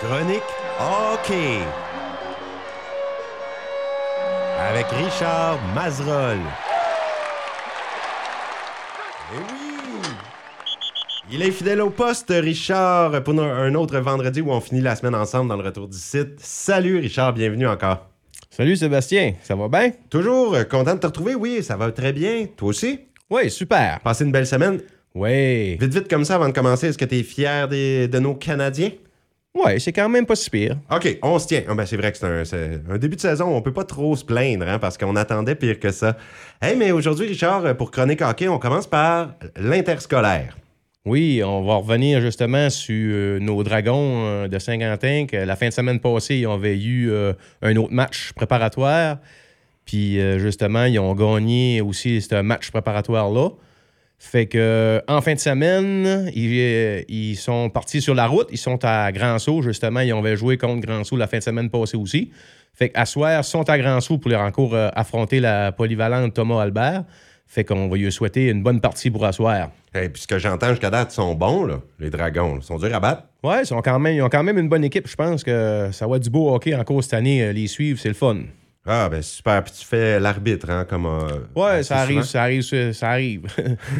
Chronique 0.00 0.40
hockey. 0.80 1.58
Avec 4.58 4.86
Richard 4.86 5.58
Mazerolle. 5.74 6.38
Eh 9.34 9.36
oui! 9.36 10.00
Il 11.30 11.42
est 11.42 11.50
fidèle 11.50 11.82
au 11.82 11.90
poste, 11.90 12.32
Richard, 12.34 13.22
pour 13.22 13.38
un 13.38 13.74
autre 13.74 13.98
vendredi 13.98 14.40
où 14.40 14.50
on 14.50 14.62
finit 14.62 14.80
la 14.80 14.96
semaine 14.96 15.14
ensemble 15.14 15.50
dans 15.50 15.56
le 15.56 15.64
retour 15.64 15.86
du 15.86 15.98
site. 15.98 16.40
Salut 16.40 16.98
Richard, 16.98 17.34
bienvenue 17.34 17.66
encore. 17.66 18.06
Salut 18.48 18.76
Sébastien, 18.76 19.34
ça 19.42 19.54
va 19.54 19.68
bien? 19.68 19.92
Toujours 20.08 20.54
euh, 20.54 20.64
content 20.64 20.94
de 20.94 21.00
te 21.00 21.06
retrouver, 21.06 21.34
oui, 21.34 21.62
ça 21.62 21.76
va 21.76 21.92
très 21.92 22.14
bien. 22.14 22.46
Toi 22.56 22.68
aussi? 22.68 23.00
Oui, 23.28 23.50
super. 23.50 24.00
Passez 24.00 24.24
une 24.24 24.32
belle 24.32 24.46
semaine. 24.46 24.80
Oui. 25.16 25.76
Vite, 25.78 25.94
vite 25.94 26.08
comme 26.08 26.24
ça 26.26 26.34
avant 26.34 26.46
de 26.48 26.52
commencer, 26.52 26.88
est-ce 26.88 26.98
que 26.98 27.06
tu 27.06 27.16
es 27.16 27.22
fier 27.22 27.66
des- 27.68 28.06
de 28.06 28.18
nos 28.18 28.34
Canadiens? 28.34 28.90
Oui, 29.54 29.80
c'est 29.80 29.92
quand 29.92 30.10
même 30.10 30.26
pas 30.26 30.36
si 30.36 30.50
pire. 30.50 30.76
OK, 30.94 31.18
on 31.22 31.38
se 31.38 31.46
tient. 31.46 31.62
Ah, 31.66 31.74
ben, 31.74 31.86
c'est 31.86 31.96
vrai 31.96 32.12
que 32.12 32.18
c'est 32.18 32.26
un, 32.26 32.44
c'est 32.44 32.80
un 32.90 32.98
début 32.98 33.16
de 33.16 33.20
saison, 33.22 33.46
on 33.56 33.62
peut 33.62 33.72
pas 33.72 33.84
trop 33.84 34.14
se 34.14 34.22
plaindre, 34.22 34.68
hein, 34.68 34.78
parce 34.78 34.98
qu'on 34.98 35.16
attendait 35.16 35.54
pire 35.54 35.80
que 35.80 35.90
ça. 35.90 36.18
Hey, 36.60 36.76
mais 36.76 36.90
aujourd'hui, 36.92 37.26
Richard, 37.26 37.74
pour 37.78 37.90
Chronique 37.90 38.20
Hockey, 38.20 38.48
on 38.48 38.58
commence 38.58 38.86
par 38.86 39.34
l'interscolaire. 39.56 40.58
Oui, 41.06 41.40
on 41.42 41.62
va 41.64 41.76
revenir 41.76 42.20
justement 42.20 42.68
sur 42.68 42.92
euh, 42.94 43.38
nos 43.38 43.62
Dragons 43.62 44.26
euh, 44.26 44.48
de 44.48 44.58
Saint-Quentin, 44.58 45.24
que 45.26 45.36
la 45.38 45.56
fin 45.56 45.68
de 45.68 45.72
semaine 45.72 46.00
passée, 46.00 46.36
ils 46.36 46.46
avaient 46.46 46.76
eu 46.78 47.10
euh, 47.10 47.32
un 47.62 47.74
autre 47.76 47.92
match 47.94 48.32
préparatoire. 48.34 49.16
Puis 49.86 50.18
justement, 50.40 50.84
ils 50.84 50.98
ont 50.98 51.14
gagné 51.14 51.80
aussi 51.80 52.20
ce 52.20 52.42
match 52.42 52.72
préparatoire-là. 52.72 53.50
Fait 54.18 54.46
que 54.46 55.02
en 55.08 55.20
fin 55.20 55.34
de 55.34 55.38
semaine, 55.38 56.30
ils, 56.34 56.58
euh, 56.58 57.02
ils 57.08 57.36
sont 57.36 57.68
partis 57.70 58.00
sur 58.00 58.14
la 58.14 58.26
route. 58.26 58.48
Ils 58.50 58.58
sont 58.58 58.78
à 58.84 59.12
Grand-Sault, 59.12 59.62
justement. 59.62 60.00
Ils 60.00 60.12
avaient 60.12 60.36
joué 60.36 60.56
contre 60.56 60.86
Grand-Sault 60.86 61.16
la 61.16 61.26
fin 61.26 61.38
de 61.38 61.42
semaine 61.42 61.68
passée 61.70 61.96
aussi. 61.96 62.30
Fait 62.72 62.88
qu'à 62.90 63.04
soir, 63.06 63.44
sont 63.44 63.68
à 63.68 63.78
Grand-Sault 63.78 64.18
pour 64.18 64.30
leur 64.30 64.40
encore 64.40 64.74
euh, 64.74 64.88
affronter 64.94 65.40
la 65.40 65.72
polyvalente 65.72 66.34
Thomas 66.34 66.60
Albert. 66.62 67.04
Fait 67.46 67.62
qu'on 67.62 67.88
va 67.88 67.96
lui 67.96 68.10
souhaiter 68.10 68.48
une 68.48 68.62
bonne 68.62 68.80
partie 68.80 69.10
pour 69.10 69.24
asseoir. 69.24 69.70
Hey, 69.94 70.08
puis 70.08 70.22
ce 70.22 70.26
que 70.26 70.38
j'entends 70.38 70.70
jusqu'à 70.70 70.90
date, 70.90 71.12
ils 71.12 71.14
sont 71.14 71.34
bons, 71.34 71.64
là, 71.64 71.80
les 72.00 72.10
Dragons. 72.10 72.56
Ils 72.56 72.62
sont 72.64 72.76
durs 72.76 72.92
à 72.94 72.98
battre. 73.00 73.22
Ouais, 73.44 73.62
ils, 73.62 73.66
sont 73.66 73.80
quand 73.82 73.98
même, 74.00 74.14
ils 74.16 74.22
ont 74.22 74.28
quand 74.28 74.42
même 74.42 74.58
une 74.58 74.68
bonne 74.68 74.82
équipe. 74.82 75.06
Je 75.06 75.14
pense 75.14 75.44
que 75.44 75.90
ça 75.92 76.06
va 76.08 76.16
être 76.16 76.24
du 76.24 76.30
beau 76.30 76.52
hockey 76.52 76.74
encore 76.74 77.02
cette 77.04 77.14
année. 77.14 77.42
euh, 77.44 77.52
Les 77.52 77.68
suivre, 77.68 78.00
c'est 78.00 78.08
le 78.08 78.14
fun. 78.14 78.38
Ah, 78.86 79.08
ben 79.08 79.20
super. 79.20 79.64
Puis 79.64 79.72
tu 79.80 79.84
fais 79.84 80.20
l'arbitre, 80.20 80.70
hein, 80.70 80.86
comme. 80.88 81.06
euh, 81.06 81.40
Ouais, 81.56 81.82
ça 81.82 81.98
arrive, 81.98 82.22
ça 82.22 82.42
arrive, 82.42 82.62
ça 82.62 82.92
ça 82.92 83.10
arrive. 83.10 83.42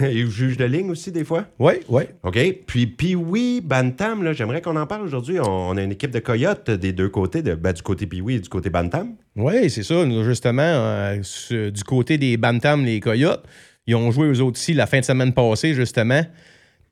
Et 0.02 0.26
juge 0.26 0.56
de 0.56 0.64
ligne 0.64 0.90
aussi, 0.90 1.10
des 1.10 1.24
fois? 1.24 1.46
ouais, 1.58 1.80
ouais. 1.88 2.08
OK. 2.22 2.38
Puis, 2.66 2.86
puis 2.86 3.14
oui, 3.14 3.60
Bantam, 3.64 4.22
là, 4.22 4.32
j'aimerais 4.32 4.62
qu'on 4.62 4.76
en 4.76 4.86
parle 4.86 5.02
aujourd'hui. 5.02 5.40
On, 5.40 5.44
on 5.70 5.76
a 5.76 5.82
une 5.82 5.92
équipe 5.92 6.10
de 6.12 6.20
coyotes 6.20 6.70
des 6.70 6.92
deux 6.92 7.08
côtés, 7.08 7.42
de, 7.42 7.54
ben, 7.54 7.72
du 7.72 7.82
côté 7.82 8.06
Pee-Wee 8.06 8.36
et 8.36 8.40
du 8.40 8.48
côté 8.48 8.70
Bantam. 8.70 9.14
Oui, 9.34 9.68
c'est 9.70 9.82
ça. 9.82 10.04
Nous, 10.04 10.22
justement, 10.24 10.62
euh, 10.62 11.20
du 11.50 11.82
côté 11.84 12.16
des 12.18 12.36
Bantams, 12.36 12.84
les 12.84 13.00
Coyotes, 13.00 13.44
ils 13.86 13.94
ont 13.94 14.10
joué 14.10 14.28
eux 14.28 14.40
autres 14.40 14.58
aussi 14.58 14.72
la 14.74 14.86
fin 14.86 15.00
de 15.00 15.04
semaine 15.04 15.32
passée, 15.32 15.74
justement. 15.74 16.22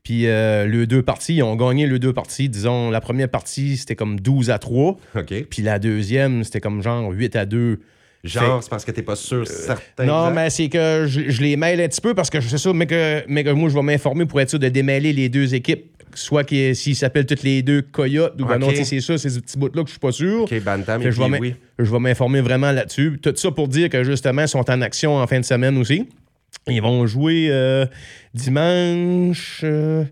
Puis 0.05 0.27
euh, 0.27 0.67
les 0.67 0.87
deux 0.87 1.03
parties, 1.03 1.37
ils 1.37 1.43
ont 1.43 1.57
gagné 1.57 1.87
les 1.87 1.99
deux 1.99 2.13
parties. 2.13 2.51
Disons, 2.51 2.91
la 2.91 3.01
première 3.01 3.31
partie, 3.31 3.79
c'était 3.79 3.97
comme 3.97 4.21
12 4.21 4.51
à 4.51 4.59
3. 4.59 4.99
OK. 5.17 5.45
Puis 5.49 5.63
la 5.63 5.79
deuxième, 5.79 6.45
c'était 6.45 6.61
comme 6.61 6.83
genre 6.83 7.11
8 7.11 7.37
à 7.37 7.47
2. 7.47 7.81
Genre, 8.23 8.63
c'est 8.63 8.71
parce 8.71 8.85
que 8.85 8.91
t'es 8.91 9.03
pas 9.03 9.17
sûr 9.17 9.47
certain. 9.47 10.05
Non, 10.05 10.29
exact? 10.29 10.35
mais 10.35 10.51
c'est 10.51 10.69
que 10.69 11.07
je, 11.07 11.29
je 11.29 11.43
les 11.43 11.57
mêle 11.57 11.81
un 11.81 11.89
petit 11.89 12.01
peu 12.01 12.15
parce 12.15 12.31
que 12.31 12.41
je 12.41 12.49
sais 12.49 12.59
ça, 12.59 12.73
mais 12.73 12.87
que, 12.87 13.23
mais 13.29 13.45
que 13.45 13.51
moi, 13.51 13.69
je 13.69 13.75
vais 13.75 13.83
m'informer 13.83 14.27
pour 14.27 14.41
être 14.41 14.51
sûr 14.51 14.59
de 14.59 14.69
démêler 14.69 15.13
les 15.13 15.29
deux 15.31 15.55
équipes. 15.55 15.91
Soit 16.15 16.49
s'ils 16.49 16.95
s'appellent 16.97 17.27
toutes 17.27 17.43
les 17.43 17.63
deux 17.63 17.83
Coyotes 17.83 18.41
ou 18.41 18.45
ben 18.45 18.59
non, 18.59 18.69
c'est 18.73 19.01
ça, 19.01 19.19
c'est 19.19 19.31
ce 19.31 19.41
petit 19.41 19.59
bout-là 19.59 19.83
que 19.83 19.89
je 19.89 19.95
suis 19.95 20.01
pas 20.01 20.13
sûr. 20.13 20.43
OK, 20.43 20.63
Bantam 20.63 21.03
et 21.03 21.11
je 21.11 21.21
vais 21.21 21.39
Pee-Wee. 21.39 21.57
je 21.79 21.91
vais 21.91 21.99
m'informer 21.99 22.41
vraiment 22.41 22.71
là-dessus. 22.71 23.19
Tout 23.21 23.35
ça 23.35 23.51
pour 23.51 23.69
dire 23.69 23.89
que 23.89 24.05
justement, 24.05 24.43
ils 24.43 24.49
sont 24.49 24.71
en 24.71 24.81
action 24.81 25.17
en 25.17 25.27
fin 25.27 25.41
de 25.41 25.45
semaine 25.45 25.77
aussi. 25.77 26.07
Ils 26.67 26.81
vont 26.81 27.07
jouer 27.07 27.49
euh, 27.51 27.87
dimanche 28.33 29.61
euh, 29.65 30.05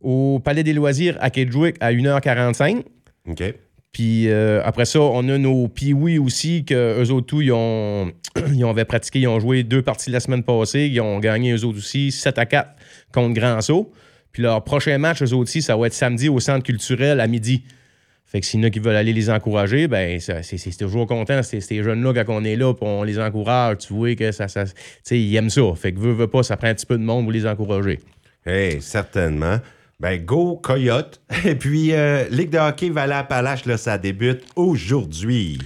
au 0.00 0.40
Palais 0.42 0.62
des 0.62 0.72
Loisirs 0.72 1.16
à 1.20 1.30
Kedgewick 1.30 1.76
à 1.80 1.92
1h45. 1.92 2.82
OK. 3.28 3.54
Puis 3.92 4.28
euh, 4.28 4.62
après 4.64 4.86
ça, 4.86 5.00
on 5.00 5.28
a 5.28 5.36
nos 5.36 5.68
Pee-Wee 5.68 6.18
aussi, 6.18 6.64
que 6.64 7.02
eux 7.02 7.10
autres, 7.10 7.26
tout, 7.26 7.42
ils 7.42 7.52
ont, 7.52 8.10
ils 8.54 8.64
avaient 8.64 8.86
pratiqué, 8.86 9.20
ils 9.20 9.28
ont 9.28 9.38
joué 9.38 9.64
deux 9.64 9.82
parties 9.82 10.10
la 10.10 10.20
semaine 10.20 10.42
passée. 10.42 10.88
Ils 10.90 11.00
ont 11.02 11.18
gagné 11.18 11.52
eux 11.52 11.64
autres 11.64 11.78
aussi 11.78 12.10
7 12.10 12.38
à 12.38 12.46
4 12.46 12.70
contre 13.12 13.34
Grand 13.34 13.60
Sault. 13.60 13.92
Puis 14.32 14.42
leur 14.42 14.64
prochain 14.64 14.96
match, 14.96 15.22
eux 15.22 15.34
autres 15.34 15.42
aussi, 15.42 15.60
ça 15.60 15.76
va 15.76 15.88
être 15.88 15.92
samedi 15.92 16.30
au 16.30 16.40
Centre 16.40 16.64
culturel 16.64 17.20
à 17.20 17.26
midi. 17.26 17.64
Fait 18.32 18.40
que 18.40 18.46
s'il 18.46 18.60
y 18.60 18.62
en 18.64 18.66
a 18.68 18.70
qui 18.70 18.78
veulent 18.78 18.96
aller 18.96 19.12
les 19.12 19.28
encourager, 19.28 19.88
ben 19.88 20.18
c'est 20.18 20.78
toujours 20.78 21.06
content. 21.06 21.42
C'est 21.42 21.60
ces 21.60 21.82
jeunes-là, 21.82 22.14
quand 22.14 22.32
on 22.32 22.44
est 22.44 22.56
là, 22.56 22.72
on 22.80 23.02
les 23.02 23.18
encourage, 23.18 23.78
tu 23.86 23.92
vois 23.92 24.14
que 24.14 24.32
ça. 24.32 24.48
ça 24.48 24.64
ils 25.10 25.36
aiment 25.36 25.50
ça. 25.50 25.60
Fait 25.76 25.92
que 25.92 25.98
veut, 25.98 26.12
veut 26.12 26.28
pas, 26.28 26.42
ça 26.42 26.56
prend 26.56 26.68
un 26.68 26.74
petit 26.74 26.86
peu 26.86 26.96
de 26.96 27.02
monde 27.02 27.24
pour 27.24 27.32
les 27.32 27.46
encourager. 27.46 28.00
Hey, 28.46 28.80
certainement. 28.80 29.58
Ben, 30.00 30.18
go 30.24 30.56
Coyote. 30.56 31.20
Et 31.44 31.56
puis, 31.56 31.92
euh, 31.92 32.24
Ligue 32.30 32.48
de 32.48 32.58
hockey 32.58 32.88
Valais-Appalaches, 32.88 33.66
là, 33.66 33.76
ça 33.76 33.98
débute 33.98 34.44
aujourd'hui. 34.56 35.58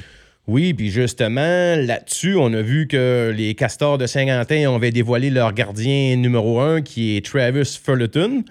Oui, 0.48 0.75
puis 0.75 0.91
justement, 0.91 1.77
là-dessus, 1.77 2.34
on 2.34 2.53
a 2.53 2.62
vu 2.62 2.88
que 2.88 3.33
les 3.33 3.54
Castors 3.54 3.97
de 3.97 4.06
Saint-Quentin 4.06 4.75
avaient 4.75 4.91
dévoilé 4.91 5.31
leur 5.31 5.53
gardien 5.53 6.16
numéro 6.16 6.59
un, 6.59 6.83
qui 6.83 7.16
est 7.16 7.25
Travis 7.25 7.78
Fullerton, 7.81 8.43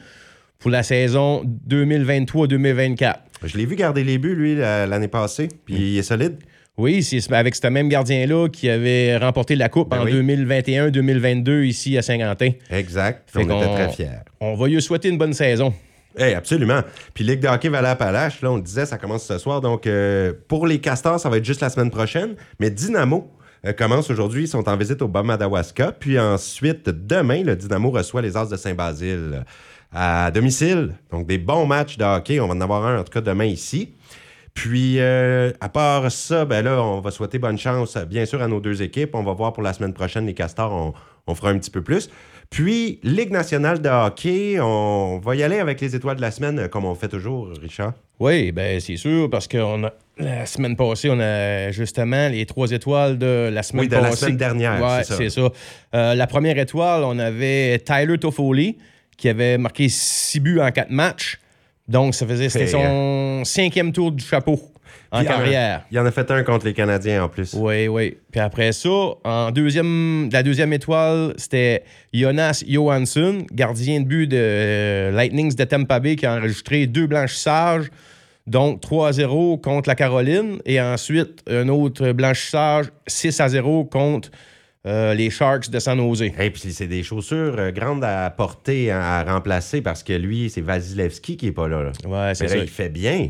pour 0.57 0.71
la 0.71 0.83
saison 0.83 1.43
2023-2024. 1.67 3.15
Je 3.43 3.57
l'ai 3.57 3.65
vu 3.65 3.75
garder 3.75 4.03
les 4.03 4.17
buts, 4.17 4.35
lui, 4.35 4.55
la- 4.55 4.87
l'année 4.87 5.07
passée. 5.07 5.49
Puis, 5.65 5.75
il 5.93 5.97
est 5.97 6.03
solide. 6.03 6.37
Oui, 6.77 7.03
c'est 7.03 7.31
avec 7.31 7.55
ce 7.55 7.67
même 7.67 7.87
gardien-là 7.87 8.49
qui 8.49 8.69
avait 8.69 9.15
remporté 9.17 9.55
la 9.55 9.69
Coupe 9.69 9.89
Ben 9.91 10.01
en 10.01 10.03
oui. 10.05 10.11
2021-2022 10.11 11.63
ici 11.65 11.97
à 11.97 12.01
Saint-Quentin. 12.01 12.51
Exact. 12.69 13.29
Fait 13.31 13.43
on 13.49 13.61
était 13.61 13.73
très 13.73 13.89
fiers. 13.93 14.09
On 14.39 14.55
va 14.55 14.67
lui 14.67 14.81
souhaiter 14.81 15.09
une 15.09 15.17
bonne 15.17 15.33
saison. 15.33 15.73
Hey, 16.17 16.33
absolument. 16.33 16.81
Puis 17.13 17.23
Ligue 17.23 17.39
de 17.41 17.47
hockey 17.47 17.69
Valais-Appalaches, 17.69 18.41
là, 18.41 18.51
on 18.51 18.55
le 18.57 18.61
disait, 18.61 18.85
ça 18.85 18.97
commence 18.97 19.25
ce 19.25 19.37
soir. 19.37 19.61
Donc, 19.61 19.85
euh, 19.87 20.33
pour 20.47 20.65
les 20.67 20.79
Castors, 20.79 21.19
ça 21.19 21.29
va 21.29 21.37
être 21.37 21.45
juste 21.45 21.61
la 21.61 21.69
semaine 21.69 21.91
prochaine. 21.91 22.35
Mais 22.59 22.69
Dynamo 22.69 23.31
euh, 23.65 23.73
commence 23.73 24.09
aujourd'hui. 24.09 24.43
Ils 24.43 24.47
sont 24.47 24.67
en 24.69 24.77
visite 24.77 25.01
au 25.01 25.07
Bas-Madawaska. 25.07 25.93
Puis 25.93 26.19
ensuite, 26.19 26.89
demain, 26.89 27.43
le 27.43 27.55
Dynamo 27.55 27.89
reçoit 27.91 28.21
les 28.21 28.35
As 28.37 28.47
de 28.49 28.55
Saint-Basile 28.55 29.43
à 29.95 30.29
domicile. 30.31 30.91
Donc, 31.11 31.25
des 31.25 31.37
bons 31.37 31.65
matchs 31.65 31.97
de 31.97 32.03
hockey. 32.03 32.39
On 32.39 32.47
va 32.47 32.53
en 32.53 32.61
avoir 32.61 32.85
un, 32.85 32.99
en 32.99 33.03
tout 33.03 33.11
cas, 33.13 33.21
demain 33.21 33.45
ici. 33.45 33.93
Puis, 34.53 34.99
euh, 34.99 35.51
à 35.59 35.69
part 35.69 36.11
ça, 36.11 36.45
ben 36.45 36.63
là, 36.63 36.81
on 36.81 37.01
va 37.01 37.11
souhaiter 37.11 37.39
bonne 37.39 37.57
chance, 37.57 37.97
bien 38.09 38.25
sûr, 38.25 38.41
à 38.41 38.47
nos 38.47 38.59
deux 38.61 38.81
équipes. 38.81 39.13
On 39.15 39.23
va 39.23 39.33
voir 39.33 39.51
pour 39.53 39.63
la 39.63 39.73
semaine 39.73 39.93
prochaine, 39.93 40.25
les 40.25 40.33
Castors, 40.33 40.71
on, 40.71 40.93
on 41.27 41.35
fera 41.35 41.49
un 41.49 41.57
petit 41.57 41.71
peu 41.71 41.81
plus. 41.81 42.09
Puis, 42.49 42.99
Ligue 43.03 43.31
nationale 43.31 43.81
de 43.81 43.89
hockey, 43.89 44.59
on 44.61 45.19
va 45.19 45.35
y 45.35 45.43
aller 45.43 45.57
avec 45.59 45.81
les 45.81 45.95
étoiles 45.95 46.15
de 46.17 46.21
la 46.21 46.31
semaine, 46.31 46.59
euh, 46.59 46.67
comme 46.69 46.85
on 46.85 46.95
fait 46.95 47.07
toujours, 47.09 47.49
Richard. 47.61 47.93
Oui, 48.19 48.53
ben 48.53 48.79
c'est 48.79 48.95
sûr, 48.95 49.29
parce 49.29 49.45
que 49.47 49.57
on 49.57 49.83
a- 49.83 49.93
la 50.17 50.45
semaine 50.45 50.77
passée, 50.77 51.09
on 51.11 51.19
a 51.19 51.71
justement 51.71 52.29
les 52.29 52.45
trois 52.45 52.71
étoiles 52.71 53.17
de 53.17 53.49
la 53.51 53.61
semaine 53.61 53.81
Oui, 53.85 53.89
de 53.89 53.95
la 53.97 54.11
semaine 54.13 54.37
dernière, 54.37 54.81
Ouais, 54.81 55.03
c'est 55.03 55.11
ça. 55.11 55.17
c'est 55.17 55.29
ça. 55.29 55.49
Euh, 55.95 56.15
la 56.15 56.27
première 56.27 56.57
étoile, 56.57 57.03
on 57.03 57.19
avait 57.19 57.77
Tyler 57.79 58.17
Toffoli, 58.17 58.77
qui 59.17 59.29
avait 59.29 59.57
marqué 59.57 59.89
six 59.89 60.39
buts 60.39 60.59
en 60.59 60.71
quatre 60.71 60.91
matchs. 60.91 61.39
Donc, 61.87 62.15
ça 62.15 62.25
faisait, 62.25 62.49
c'était 62.49 62.67
son 62.67 63.43
cinquième 63.45 63.91
tour 63.91 64.11
du 64.11 64.23
chapeau 64.23 64.59
en 65.11 65.19
Puis, 65.19 65.27
carrière. 65.27 65.85
Il 65.91 65.99
en 65.99 66.05
a 66.05 66.11
fait 66.11 66.29
un 66.31 66.43
contre 66.43 66.65
les 66.65 66.73
Canadiens 66.73 67.23
en 67.23 67.29
plus. 67.29 67.53
Oui, 67.53 67.87
oui. 67.87 68.17
Puis 68.31 68.39
après 68.39 68.71
ça, 68.71 68.89
en 69.23 69.51
deuxième, 69.51 70.29
la 70.31 70.43
deuxième 70.43 70.73
étoile, 70.73 71.33
c'était 71.37 71.83
Jonas 72.13 72.63
Johansson, 72.67 73.45
gardien 73.51 74.01
de 74.01 74.05
but 74.05 74.27
de 74.27 74.37
euh, 74.37 75.11
Lightnings 75.11 75.55
de 75.55 75.63
Tampa 75.63 75.99
Bay, 75.99 76.15
qui 76.15 76.25
a 76.25 76.35
enregistré 76.35 76.87
deux 76.87 77.07
blanchissages, 77.07 77.85
donc 78.47 78.81
3-0 78.81 79.61
contre 79.61 79.89
la 79.89 79.95
Caroline, 79.95 80.59
et 80.65 80.81
ensuite 80.81 81.43
un 81.49 81.67
autre 81.69 82.11
blanchissage 82.11 82.87
6-0 83.07 83.89
contre 83.89 84.31
euh, 84.85 85.13
les 85.13 85.29
Sharks 85.29 85.69
de 85.69 85.79
San 85.79 85.97
Jose. 85.97 86.21
Et 86.21 86.51
puis 86.51 86.71
c'est 86.71 86.87
des 86.87 87.03
chaussures 87.03 87.55
euh, 87.57 87.71
grandes 87.71 88.03
à 88.03 88.29
porter, 88.29 88.91
hein, 88.91 88.99
à 88.99 89.23
remplacer, 89.23 89.81
parce 89.81 90.03
que 90.03 90.13
lui, 90.13 90.49
c'est 90.49 90.61
Vasilevski 90.61 91.37
qui 91.37 91.47
est 91.47 91.51
pas 91.51 91.67
là. 91.67 91.83
là. 91.83 91.91
Ouais, 92.07 92.35
c'est 92.35 92.47
ça. 92.47 92.57
il 92.57 92.67
fait 92.67 92.89
bien. 92.89 93.29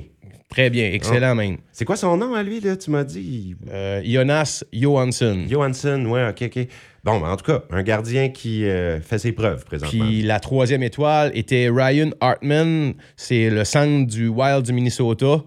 Très 0.50 0.70
bien, 0.70 0.92
excellent 0.92 1.36
même. 1.36 1.58
C'est 1.72 1.86
quoi 1.86 1.96
son 1.96 2.16
nom 2.18 2.34
à 2.36 2.44
lui, 2.44 2.60
là, 2.60 2.78
tu 2.78 2.92
m'as 2.92 3.04
dit? 3.04 3.56
Euh, 3.70 4.02
Jonas 4.06 4.64
Johansson. 4.72 5.46
Johansson, 5.50 6.06
ouais, 6.06 6.30
ok, 6.30 6.44
ok. 6.44 6.68
Bon, 7.04 7.20
ben, 7.20 7.30
en 7.30 7.36
tout 7.36 7.46
cas, 7.46 7.64
un 7.72 7.84
gardien 7.84 8.30
qui 8.30 8.66
euh, 8.66 9.02
fait 9.02 9.20
ses 9.20 9.32
preuves 9.32 9.66
présentement. 9.66 10.06
Puis 10.06 10.22
la 10.22 10.40
troisième 10.40 10.84
étoile 10.84 11.32
était 11.34 11.70
Ryan 11.70 12.12
Hartman, 12.22 12.94
c'est 13.16 13.50
le 13.50 13.66
centre 13.66 14.08
du 14.08 14.28
Wild 14.28 14.64
du 14.64 14.74
Minnesota. 14.74 15.44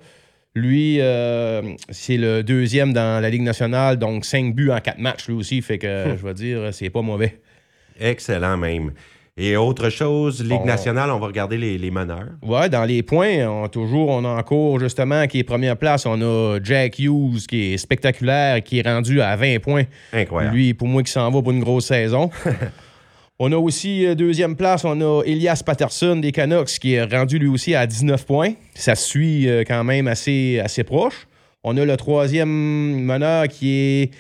Lui, 0.59 1.01
euh, 1.01 1.63
c'est 1.91 2.17
le 2.17 2.43
deuxième 2.43 2.93
dans 2.93 3.23
la 3.23 3.31
Ligue 3.31 3.43
nationale, 3.43 3.97
donc 3.99 4.25
cinq 4.25 4.55
buts 4.55 4.71
en 4.71 4.81
quatre 4.81 4.99
matchs 4.99 5.29
lui 5.29 5.35
aussi. 5.35 5.63
Fait 5.63 5.79
que 5.79 6.17
je 6.21 6.27
vais 6.27 6.35
dire, 6.35 6.69
c'est 6.73 6.91
pas 6.91 7.03
mauvais. 7.03 7.39
Excellent 8.01 8.57
même. 8.57 8.93
Et 9.41 9.57
autre 9.57 9.89
chose, 9.89 10.43
Ligue 10.43 10.63
On- 10.63 10.67
nationale, 10.67 11.11
on 11.11 11.21
va 11.21 11.29
regarder 11.29 11.57
les, 11.57 11.79
les 11.79 11.93
meneurs. 11.93 12.27
Ouais, 12.43 12.69
dans 12.69 12.85
les 12.85 13.05
points, 13.05 13.47
on, 13.49 13.69
toujours, 13.69 14.09
on 14.09 14.25
a 14.25 14.29
en 14.31 14.43
cours, 14.43 14.81
justement, 14.81 15.29
qui 15.29 15.39
est 15.39 15.45
première 15.45 15.77
place. 15.77 16.07
On 16.07 16.21
a 16.21 16.59
Jack 16.61 16.99
Hughes, 16.99 17.47
qui 17.49 17.73
est 17.73 17.77
spectaculaire, 17.77 18.61
qui 18.65 18.81
est 18.81 18.83
rendu 18.83 19.21
à 19.21 19.37
20 19.37 19.61
points. 19.61 19.85
Incroyable. 20.13 20.57
Lui, 20.57 20.75
pour 20.75 20.89
moi, 20.89 21.05
qui 21.05 21.13
s'en 21.13 21.31
va 21.31 21.41
pour 21.41 21.53
une 21.53 21.61
grosse 21.61 21.87
saison. 21.87 22.31
on 23.41 23.53
a 23.53 23.57
aussi, 23.57 24.05
euh, 24.05 24.15
deuxième 24.17 24.57
place, 24.57 24.85
on 24.85 25.01
a 25.01 25.23
Elias 25.25 25.63
Patterson 25.65 26.17
des 26.17 26.33
Canucks, 26.33 26.79
qui 26.81 26.95
est 26.95 27.05
rendu 27.05 27.39
lui 27.39 27.47
aussi 27.47 27.75
à 27.75 27.87
19 27.87 28.27
points. 28.27 28.55
Ça 28.75 28.97
suit 28.97 29.49
euh, 29.49 29.63
quand 29.65 29.85
même 29.85 30.09
assez, 30.09 30.59
assez 30.59 30.83
proche. 30.83 31.29
On 31.63 31.77
a 31.77 31.85
le 31.85 31.97
troisième 31.97 32.49
meneur 32.49 33.47
qui 33.47 33.71
est 33.71 34.11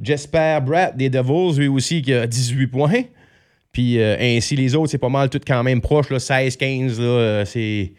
Jesper 0.00 0.58
Bratt 0.64 0.96
des 0.96 1.10
Devils, 1.10 1.58
lui 1.58 1.68
aussi, 1.68 2.02
qui 2.02 2.14
a 2.14 2.26
18 2.26 2.68
points. 2.68 3.02
Puis 3.72 3.98
euh, 3.98 4.16
ainsi 4.20 4.54
les 4.54 4.76
autres, 4.76 4.90
c'est 4.90 4.98
pas 4.98 5.08
mal 5.08 5.28
tout 5.28 5.40
quand 5.44 5.64
même 5.64 5.80
proche, 5.80 6.10
là, 6.10 6.18
16-15. 6.18 7.00
là, 7.00 7.04
euh, 7.04 7.44
c'est... 7.44 7.92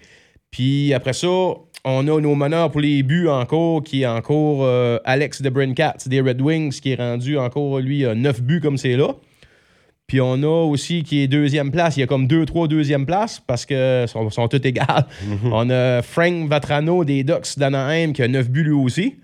Puis 0.49 0.93
après 0.93 1.13
ça, 1.13 1.27
on 1.27 2.07
a 2.07 2.21
nos 2.21 2.35
meneurs 2.35 2.71
pour 2.71 2.79
les 2.79 3.03
buts 3.03 3.27
encore, 3.27 3.83
qui 3.83 4.03
est 4.03 4.05
encore 4.05 4.69
Alex 5.03 5.41
de 5.41 5.49
des 6.07 6.21
Red 6.21 6.41
Wings, 6.41 6.79
qui 6.79 6.91
est 6.91 6.95
rendu 6.95 7.37
encore, 7.39 7.79
lui, 7.79 8.05
à 8.05 8.13
9 8.13 8.41
buts 8.43 8.61
comme 8.61 8.77
c'est 8.77 8.95
là. 8.95 9.15
Puis 10.07 10.19
on 10.21 10.33
a 10.43 10.65
aussi 10.67 11.03
qui 11.03 11.21
est 11.21 11.27
deuxième 11.27 11.71
place. 11.71 11.97
Il 11.97 12.01
y 12.01 12.03
a 12.03 12.07
comme 12.07 12.27
deux, 12.27 12.45
trois 12.45 12.67
deuxième 12.67 13.05
places 13.05 13.39
parce 13.45 13.65
que 13.65 14.05
sont, 14.07 14.29
sont 14.29 14.47
toutes 14.47 14.65
égales. 14.65 15.05
On 15.51 15.69
a 15.69 16.01
Frank 16.01 16.47
Vatrano 16.49 17.03
des 17.05 17.23
Ducks 17.23 17.57
d'Anaheim 17.57 18.11
qui 18.13 18.21
a 18.21 18.27
9 18.27 18.49
buts 18.49 18.63
lui 18.63 18.71
aussi. 18.73 19.15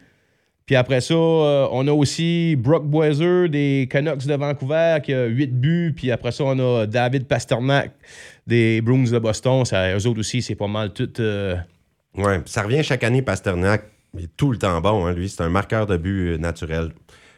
Puis 0.65 0.75
après 0.75 1.01
ça, 1.01 1.15
euh, 1.15 1.67
on 1.71 1.87
a 1.87 1.91
aussi 1.91 2.55
Brock 2.55 2.85
Boiser 2.85 3.49
des 3.49 3.87
Canucks 3.91 4.25
de 4.25 4.35
Vancouver 4.35 4.97
qui 5.03 5.13
a 5.13 5.25
8 5.25 5.59
buts. 5.59 5.93
Puis 5.95 6.11
après 6.11 6.31
ça, 6.31 6.43
on 6.45 6.59
a 6.59 6.85
David 6.85 7.25
Pasternak 7.27 7.91
des 8.47 8.79
Bruins 8.81 9.11
de 9.11 9.19
Boston. 9.19 9.65
Ça, 9.65 9.95
eux 9.97 10.07
autres 10.07 10.19
aussi, 10.19 10.41
c'est 10.41 10.55
pas 10.55 10.67
mal 10.67 10.93
tout. 10.93 11.09
euh, 11.19 11.55
Ouais, 12.15 12.39
ça 12.45 12.63
revient 12.63 12.83
chaque 12.83 13.03
année, 13.03 13.21
Pasternak. 13.21 13.83
Il 14.17 14.23
est 14.25 14.29
tout 14.37 14.51
le 14.51 14.57
temps 14.57 14.79
bon, 14.81 15.05
hein, 15.05 15.13
lui. 15.13 15.27
C'est 15.29 15.41
un 15.43 15.49
marqueur 15.49 15.85
de 15.85 15.97
but 15.97 16.29
euh, 16.33 16.37
naturel. 16.37 16.89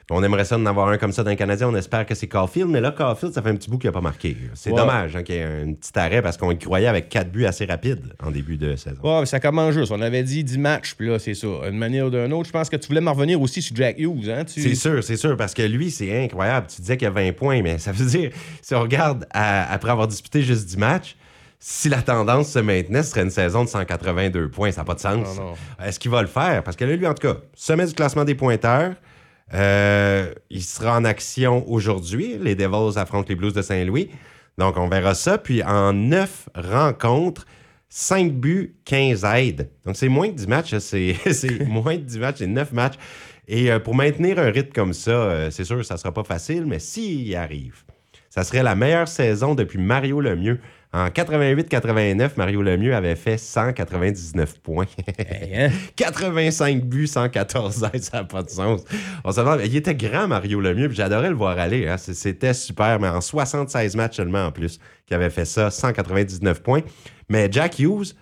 On 0.09 0.21
aimerait 0.23 0.43
ça 0.43 0.57
d'en 0.57 0.65
avoir 0.65 0.89
un 0.89 0.97
comme 0.97 1.11
ça 1.13 1.23
dans 1.23 1.29
le 1.29 1.35
Canadien. 1.37 1.69
On 1.69 1.75
espère 1.75 2.05
que 2.05 2.15
c'est 2.15 2.27
Caulfield, 2.27 2.67
mais 2.69 2.81
là, 2.81 2.91
Caulfield, 2.91 3.33
ça 3.33 3.41
fait 3.41 3.49
un 3.49 3.55
petit 3.55 3.69
bout 3.69 3.77
qu'il 3.77 3.87
n'a 3.87 3.93
pas 3.93 4.01
marqué. 4.01 4.35
C'est 4.55 4.71
Ouais. 4.71 4.75
dommage 4.77 5.15
hein, 5.15 5.23
qu'il 5.23 5.35
y 5.35 5.37
ait 5.37 5.43
un 5.43 5.73
petit 5.73 5.97
arrêt 5.97 6.21
parce 6.21 6.35
qu'on 6.35 6.51
y 6.51 6.57
croyait 6.57 6.87
avec 6.87 7.07
quatre 7.07 7.31
buts 7.31 7.45
assez 7.45 7.65
rapides 7.65 8.13
en 8.21 8.29
début 8.31 8.57
de 8.57 8.75
saison. 8.75 8.97
Ouais, 9.03 9.25
ça 9.25 9.39
commence 9.39 9.73
juste. 9.73 9.91
On 9.91 10.01
avait 10.01 10.23
dit 10.23 10.43
10 10.43 10.57
matchs, 10.57 10.95
puis 10.95 11.07
là, 11.07 11.17
c'est 11.19 11.33
ça. 11.33 11.47
Une 11.69 11.77
manière 11.77 12.07
ou 12.07 12.09
d'une 12.09 12.33
autre. 12.33 12.47
Je 12.47 12.51
pense 12.51 12.69
que 12.69 12.75
tu 12.75 12.87
voulais 12.87 12.99
m'en 13.01 13.13
revenir 13.13 13.39
aussi 13.41 13.61
sur 13.61 13.75
Jack 13.75 13.97
Hughes. 13.99 14.29
Hein? 14.29 14.43
Tu... 14.43 14.61
C'est 14.61 14.75
sûr, 14.75 15.01
c'est 15.03 15.15
sûr, 15.17 15.37
parce 15.37 15.53
que 15.53 15.61
lui, 15.61 15.91
c'est 15.91 16.23
incroyable. 16.23 16.67
Tu 16.73 16.81
disais 16.81 16.97
qu'il 16.97 17.05
y 17.05 17.07
a 17.07 17.11
20 17.11 17.31
points, 17.33 17.61
mais 17.61 17.77
ça 17.77 17.91
veut 17.93 18.05
dire, 18.05 18.31
si 18.61 18.75
on 18.75 18.81
regarde 18.81 19.25
à- 19.31 19.71
après 19.71 19.91
avoir 19.91 20.07
disputé 20.09 20.41
juste 20.41 20.65
10 20.67 20.77
matchs, 20.77 21.15
si 21.63 21.89
la 21.89 22.01
tendance 22.01 22.49
se 22.49 22.59
maintenait, 22.59 23.03
ce 23.03 23.11
serait 23.11 23.21
une 23.21 23.29
saison 23.29 23.63
de 23.63 23.69
182 23.69 24.49
points. 24.49 24.71
Ça 24.71 24.81
n'a 24.81 24.85
pas 24.85 24.95
de 24.95 24.99
sens. 24.99 25.27
Est-ce 25.81 25.99
qu'il 25.99 26.09
va 26.11 26.21
le 26.21 26.27
faire? 26.27 26.63
Parce 26.63 26.75
que 26.75 26.83
là, 26.85 26.95
lui, 26.95 27.05
en 27.07 27.13
tout 27.13 27.27
cas, 27.27 27.37
sommet 27.55 27.85
du 27.85 27.93
classement 27.93 28.25
des 28.25 28.33
pointeurs. 28.35 28.93
Euh, 29.53 30.33
il 30.49 30.63
sera 30.63 30.97
en 30.97 31.05
action 31.05 31.69
aujourd'hui. 31.69 32.37
Les 32.39 32.55
Devils 32.55 32.97
affrontent 32.97 33.27
les 33.29 33.35
Blues 33.35 33.53
de 33.53 33.61
Saint-Louis. 33.61 34.09
Donc, 34.57 34.77
on 34.77 34.87
verra 34.87 35.13
ça. 35.13 35.37
Puis, 35.37 35.63
en 35.63 35.93
9 35.93 36.49
rencontres, 36.55 37.45
5 37.89 38.31
buts, 38.33 38.75
15 38.85 39.25
aides. 39.25 39.69
Donc, 39.85 39.95
c'est 39.97 40.07
moins 40.09 40.29
que 40.29 40.35
10 40.35 40.47
matchs. 40.47 40.73
hein. 40.73 40.79
C'est 40.79 41.15
moins 41.67 41.95
de 41.95 42.01
10 42.01 42.19
matchs, 42.19 42.37
c'est 42.39 42.47
9 42.47 42.71
matchs. 42.71 42.95
Et 43.47 43.71
euh, 43.71 43.79
pour 43.79 43.95
maintenir 43.95 44.39
un 44.39 44.49
rythme 44.49 44.71
comme 44.71 44.93
ça, 44.93 45.11
euh, 45.11 45.51
c'est 45.51 45.65
sûr 45.65 45.77
que 45.77 45.83
ça 45.83 45.95
ne 45.95 45.99
sera 45.99 46.13
pas 46.13 46.23
facile, 46.23 46.65
mais 46.65 46.79
s'il 46.79 47.27
y 47.27 47.35
arrive, 47.35 47.83
ça 48.29 48.43
serait 48.43 48.63
la 48.63 48.75
meilleure 48.75 49.09
saison 49.09 49.55
depuis 49.55 49.79
Mario 49.79 50.21
Lemieux. 50.21 50.59
En 50.93 51.07
88-89, 51.07 52.31
Mario 52.35 52.61
Lemieux 52.61 52.93
avait 52.93 53.15
fait 53.15 53.37
199 53.37 54.59
points. 54.59 54.85
Hey, 55.17 55.55
hein? 55.57 55.69
85 55.95 56.83
buts, 56.83 57.07
114 57.07 57.83
aides, 57.93 58.03
ça 58.03 58.17
n'a 58.17 58.23
pas 58.25 58.43
de 58.43 58.49
sens. 58.49 58.81
On 59.23 59.31
se 59.31 59.39
demande- 59.39 59.61
il 59.63 59.73
était 59.75 59.95
grand, 59.95 60.27
Mario 60.27 60.59
Lemieux, 60.59 60.89
puis 60.89 60.97
j'adorais 60.97 61.29
le 61.29 61.35
voir 61.35 61.57
aller. 61.57 61.87
hein. 61.87 61.95
C'était 61.97 62.53
super, 62.53 62.99
mais 62.99 63.07
en 63.07 63.21
76 63.21 63.95
matchs 63.95 64.17
seulement 64.17 64.45
en 64.47 64.51
plus, 64.51 64.79
qui 65.05 65.13
avait 65.13 65.29
fait 65.29 65.45
ça, 65.45 65.71
199 65.71 66.61
points. 66.61 66.81
Mais 67.29 67.47
Jack 67.49 67.79
Hughes, 67.79 68.13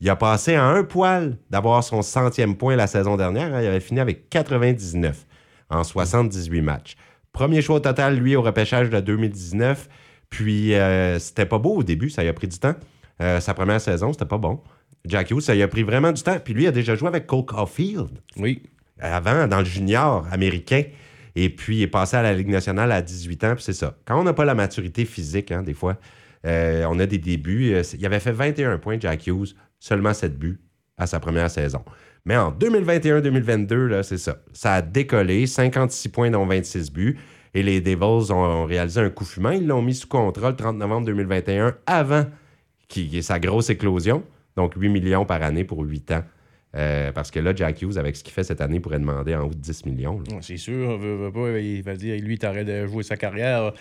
il 0.00 0.08
a 0.08 0.14
passé 0.14 0.54
à 0.54 0.64
un 0.64 0.84
poil 0.84 1.36
d'avoir 1.50 1.82
son 1.82 2.02
centième 2.02 2.56
point 2.56 2.76
la 2.76 2.86
saison 2.86 3.16
dernière. 3.16 3.52
hein. 3.52 3.62
Il 3.62 3.66
avait 3.66 3.80
fini 3.80 3.98
avec 3.98 4.28
99 4.30 5.26
en 5.70 5.82
78 5.82 6.60
matchs. 6.62 6.94
Premier 7.32 7.62
choix 7.62 7.76
au 7.76 7.80
total, 7.80 8.16
lui, 8.16 8.36
au 8.36 8.42
repêchage 8.42 8.90
de 8.90 9.00
2019. 9.00 9.88
Puis, 10.32 10.74
euh, 10.74 11.18
c'était 11.18 11.44
pas 11.44 11.58
beau 11.58 11.76
au 11.76 11.82
début, 11.82 12.08
ça 12.08 12.24
y 12.24 12.28
a 12.28 12.32
pris 12.32 12.48
du 12.48 12.58
temps. 12.58 12.74
Euh, 13.20 13.38
sa 13.38 13.52
première 13.52 13.82
saison, 13.82 14.12
c'était 14.14 14.24
pas 14.24 14.38
bon. 14.38 14.60
Jack 15.04 15.30
Hughes, 15.30 15.42
ça 15.42 15.54
y 15.54 15.60
a 15.62 15.68
pris 15.68 15.82
vraiment 15.82 16.10
du 16.10 16.22
temps. 16.22 16.38
Puis 16.42 16.54
lui, 16.54 16.62
il 16.62 16.66
a 16.68 16.72
déjà 16.72 16.94
joué 16.94 17.08
avec 17.08 17.26
Cole 17.26 17.44
Caulfield 17.44 18.08
Oui. 18.38 18.62
avant, 18.98 19.46
dans 19.46 19.58
le 19.58 19.66
junior 19.66 20.26
américain. 20.32 20.84
Et 21.36 21.50
puis, 21.50 21.76
il 21.76 21.82
est 21.82 21.86
passé 21.86 22.16
à 22.16 22.22
la 22.22 22.32
Ligue 22.32 22.48
nationale 22.48 22.90
à 22.92 23.02
18 23.02 23.44
ans. 23.44 23.54
Puis 23.54 23.64
c'est 23.64 23.74
ça. 23.74 23.94
Quand 24.06 24.18
on 24.18 24.24
n'a 24.24 24.32
pas 24.32 24.46
la 24.46 24.54
maturité 24.54 25.04
physique, 25.04 25.52
hein, 25.52 25.62
des 25.62 25.74
fois, 25.74 25.98
euh, 26.46 26.86
on 26.88 26.98
a 26.98 27.04
des 27.04 27.18
débuts. 27.18 27.76
Il 27.98 28.06
avait 28.06 28.20
fait 28.20 28.32
21 28.32 28.78
points, 28.78 28.96
Jack 28.98 29.26
Hughes, 29.26 29.54
seulement 29.78 30.14
7 30.14 30.38
buts 30.38 30.60
à 30.96 31.06
sa 31.06 31.20
première 31.20 31.50
saison. 31.50 31.82
Mais 32.24 32.38
en 32.38 32.52
2021-2022, 32.52 33.74
là, 33.86 34.02
c'est 34.02 34.18
ça. 34.18 34.38
Ça 34.54 34.74
a 34.74 34.82
décollé, 34.82 35.46
56 35.46 36.08
points 36.08 36.30
dont 36.30 36.46
26 36.46 36.90
buts. 36.90 37.18
Et 37.54 37.62
les 37.62 37.80
Devils 37.80 38.32
ont, 38.32 38.64
réalisé 38.64 39.00
un 39.00 39.10
coup 39.10 39.24
fumant. 39.24 39.50
Ils 39.50 39.66
l'ont 39.66 39.82
mis 39.82 39.94
sous 39.94 40.08
contrôle 40.08 40.50
le 40.50 40.56
30 40.56 40.76
novembre 40.76 41.06
2021, 41.06 41.76
avant 41.86 42.24
sa 43.20 43.38
grosse 43.38 43.70
éclosion. 43.70 44.22
Donc 44.56 44.74
8 44.76 44.88
millions 44.88 45.24
par 45.24 45.42
année 45.42 45.64
pour 45.64 45.80
8 45.82 46.12
ans. 46.12 46.24
Euh, 46.74 47.12
parce 47.12 47.30
que 47.30 47.38
là, 47.38 47.54
Jack 47.54 47.82
Hughes, 47.82 47.98
avec 47.98 48.16
ce 48.16 48.24
qu'il 48.24 48.32
fait 48.32 48.44
cette 48.44 48.60
année, 48.60 48.80
pourrait 48.80 48.98
demander 48.98 49.34
en 49.34 49.44
haut 49.44 49.54
de 49.54 49.54
10 49.54 49.86
millions. 49.86 50.22
C'est 50.40 50.56
sûr, 50.56 50.98
veut, 50.98 51.16
veut 51.16 51.32
pas, 51.32 51.58
il 51.58 51.82
va 51.82 51.96
dire, 51.96 52.18
lui, 52.22 52.38
t'arrêtes 52.38 52.66
de 52.66 52.86
jouer 52.86 53.02
sa 53.02 53.16
carrière. 53.16 53.72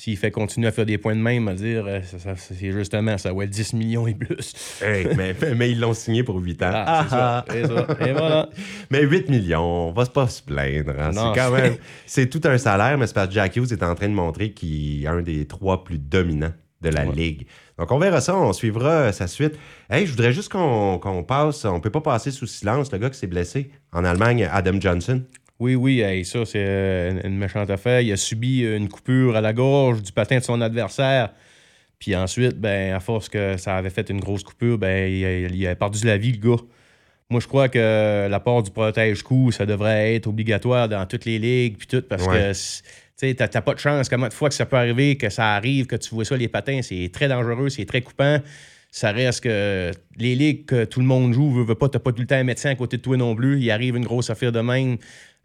S'il 0.00 0.16
fait 0.16 0.30
continuer 0.30 0.66
à 0.66 0.72
faire 0.72 0.86
des 0.86 0.96
points 0.96 1.14
de 1.14 1.20
même, 1.20 1.44
va 1.44 1.52
dire, 1.52 1.84
euh, 1.86 2.00
c'est 2.36 2.72
justement, 2.72 3.18
ça 3.18 3.34
va 3.34 3.44
être 3.44 3.50
10 3.50 3.74
millions 3.74 4.06
et 4.06 4.14
plus. 4.14 4.54
Hey, 4.80 5.06
mais, 5.14 5.36
mais 5.54 5.72
ils 5.72 5.78
l'ont 5.78 5.92
signé 5.92 6.22
pour 6.22 6.36
8 6.38 6.62
ans. 6.62 6.70
Ah, 6.72 7.04
c'est 7.04 7.10
ça, 7.10 7.44
c'est 7.50 7.66
ça. 7.66 8.08
Et 8.08 8.12
voilà. 8.12 8.48
Mais 8.90 9.02
8 9.02 9.28
millions, 9.28 9.88
on 9.88 9.92
va 9.92 10.06
pas 10.06 10.26
se 10.28 10.40
plaindre. 10.42 10.94
hein. 10.98 11.10
C'est 11.12 11.38
quand 11.38 11.50
même. 11.50 11.74
C'est 12.06 12.30
tout 12.30 12.40
un 12.44 12.56
salaire, 12.56 12.96
mais 12.96 13.06
c'est 13.06 13.12
parce 13.12 13.28
que 13.28 13.34
Jack 13.34 13.56
Hughes 13.56 13.72
est 13.72 13.82
en 13.82 13.94
train 13.94 14.08
de 14.08 14.14
montrer 14.14 14.52
qu'il 14.52 15.04
est 15.04 15.06
un 15.06 15.20
des 15.20 15.46
trois 15.46 15.84
plus 15.84 15.98
dominants 15.98 16.54
de 16.80 16.88
la 16.88 17.04
Ouais. 17.04 17.14
Ligue. 17.14 17.46
Donc, 17.78 17.92
on 17.92 17.98
verra 17.98 18.22
ça, 18.22 18.34
on 18.34 18.54
suivra 18.54 18.90
euh, 18.90 19.12
sa 19.12 19.26
suite. 19.26 19.52
Hey, 19.90 20.06
je 20.06 20.12
voudrais 20.12 20.32
juste 20.32 20.50
qu'on 20.50 20.98
qu'on 20.98 21.24
passe, 21.24 21.66
on 21.66 21.78
peut 21.78 21.90
pas 21.90 22.00
passer 22.00 22.30
sous 22.30 22.46
silence 22.46 22.90
le 22.90 22.96
gars 22.96 23.10
qui 23.10 23.18
s'est 23.18 23.26
blessé 23.26 23.70
en 23.92 24.02
Allemagne, 24.04 24.48
Adam 24.50 24.80
Johnson. 24.80 25.22
Oui, 25.60 25.74
oui, 25.74 26.00
hey, 26.00 26.24
ça, 26.24 26.44
c'est 26.46 26.64
euh, 26.66 27.20
une 27.22 27.36
méchante 27.36 27.68
affaire. 27.70 28.00
Il 28.00 28.10
a 28.12 28.16
subi 28.16 28.62
une 28.62 28.88
coupure 28.88 29.36
à 29.36 29.40
la 29.42 29.52
gorge 29.52 30.02
du 30.02 30.10
patin 30.10 30.38
de 30.38 30.42
son 30.42 30.60
adversaire. 30.62 31.30
Puis 31.98 32.16
ensuite, 32.16 32.58
ben, 32.58 32.94
à 32.94 33.00
force 33.00 33.28
que 33.28 33.58
ça 33.58 33.76
avait 33.76 33.90
fait 33.90 34.08
une 34.08 34.20
grosse 34.20 34.42
coupure, 34.42 34.78
ben, 34.78 35.06
il, 35.12 35.54
il 35.54 35.66
a 35.66 35.76
perdu 35.76 36.06
la 36.06 36.16
vie, 36.16 36.32
le 36.32 36.38
gars. 36.38 36.62
Moi, 37.28 37.40
je 37.40 37.46
crois 37.46 37.68
que 37.68 38.26
l'apport 38.28 38.62
du 38.62 38.70
protège-coup, 38.70 39.52
ça 39.52 39.66
devrait 39.66 40.14
être 40.16 40.26
obligatoire 40.26 40.88
dans 40.88 41.04
toutes 41.06 41.26
les 41.26 41.38
ligues, 41.38 41.76
puis 41.76 41.86
tout, 41.86 42.02
parce 42.02 42.26
Ouais. 42.26 42.52
que, 43.20 43.26
tu 43.28 43.36
t'as 43.36 43.60
pas 43.60 43.74
de 43.74 43.78
chance. 43.78 44.08
Comment 44.08 44.28
de 44.28 44.32
fois 44.32 44.48
que 44.48 44.54
ça 44.54 44.64
peut 44.64 44.78
arriver, 44.78 45.16
que 45.16 45.28
ça 45.28 45.54
arrive, 45.54 45.86
que 45.86 45.96
tu 45.96 46.14
vois 46.14 46.24
ça, 46.24 46.36
les 46.38 46.48
patins, 46.48 46.80
c'est 46.82 47.10
très 47.12 47.28
dangereux, 47.28 47.68
c'est 47.68 47.84
très 47.84 48.00
coupant. 48.00 48.38
Ça 48.90 49.12
reste 49.12 49.44
que 49.44 49.92
les 50.16 50.34
ligues 50.34 50.64
que 50.64 50.84
tout 50.86 50.98
le 51.00 51.06
monde 51.06 51.32
joue, 51.34 51.52
veut, 51.52 51.62
veut 51.64 51.74
pas, 51.76 51.88
t'as 51.88 52.00
pas 52.00 52.10
tout 52.12 52.22
le 52.22 52.26
temps 52.26 52.34
un 52.36 52.42
médecin 52.44 52.70
à 52.70 52.74
côté 52.74 52.96
de 52.96 53.02
toi 53.02 53.16
non 53.16 53.36
plus. 53.36 53.60
Il 53.60 53.70
arrive 53.70 53.94
une 53.94 54.04
grosse 54.04 54.30
affaire 54.30 54.50
de 54.50 54.60
même. 54.60 54.96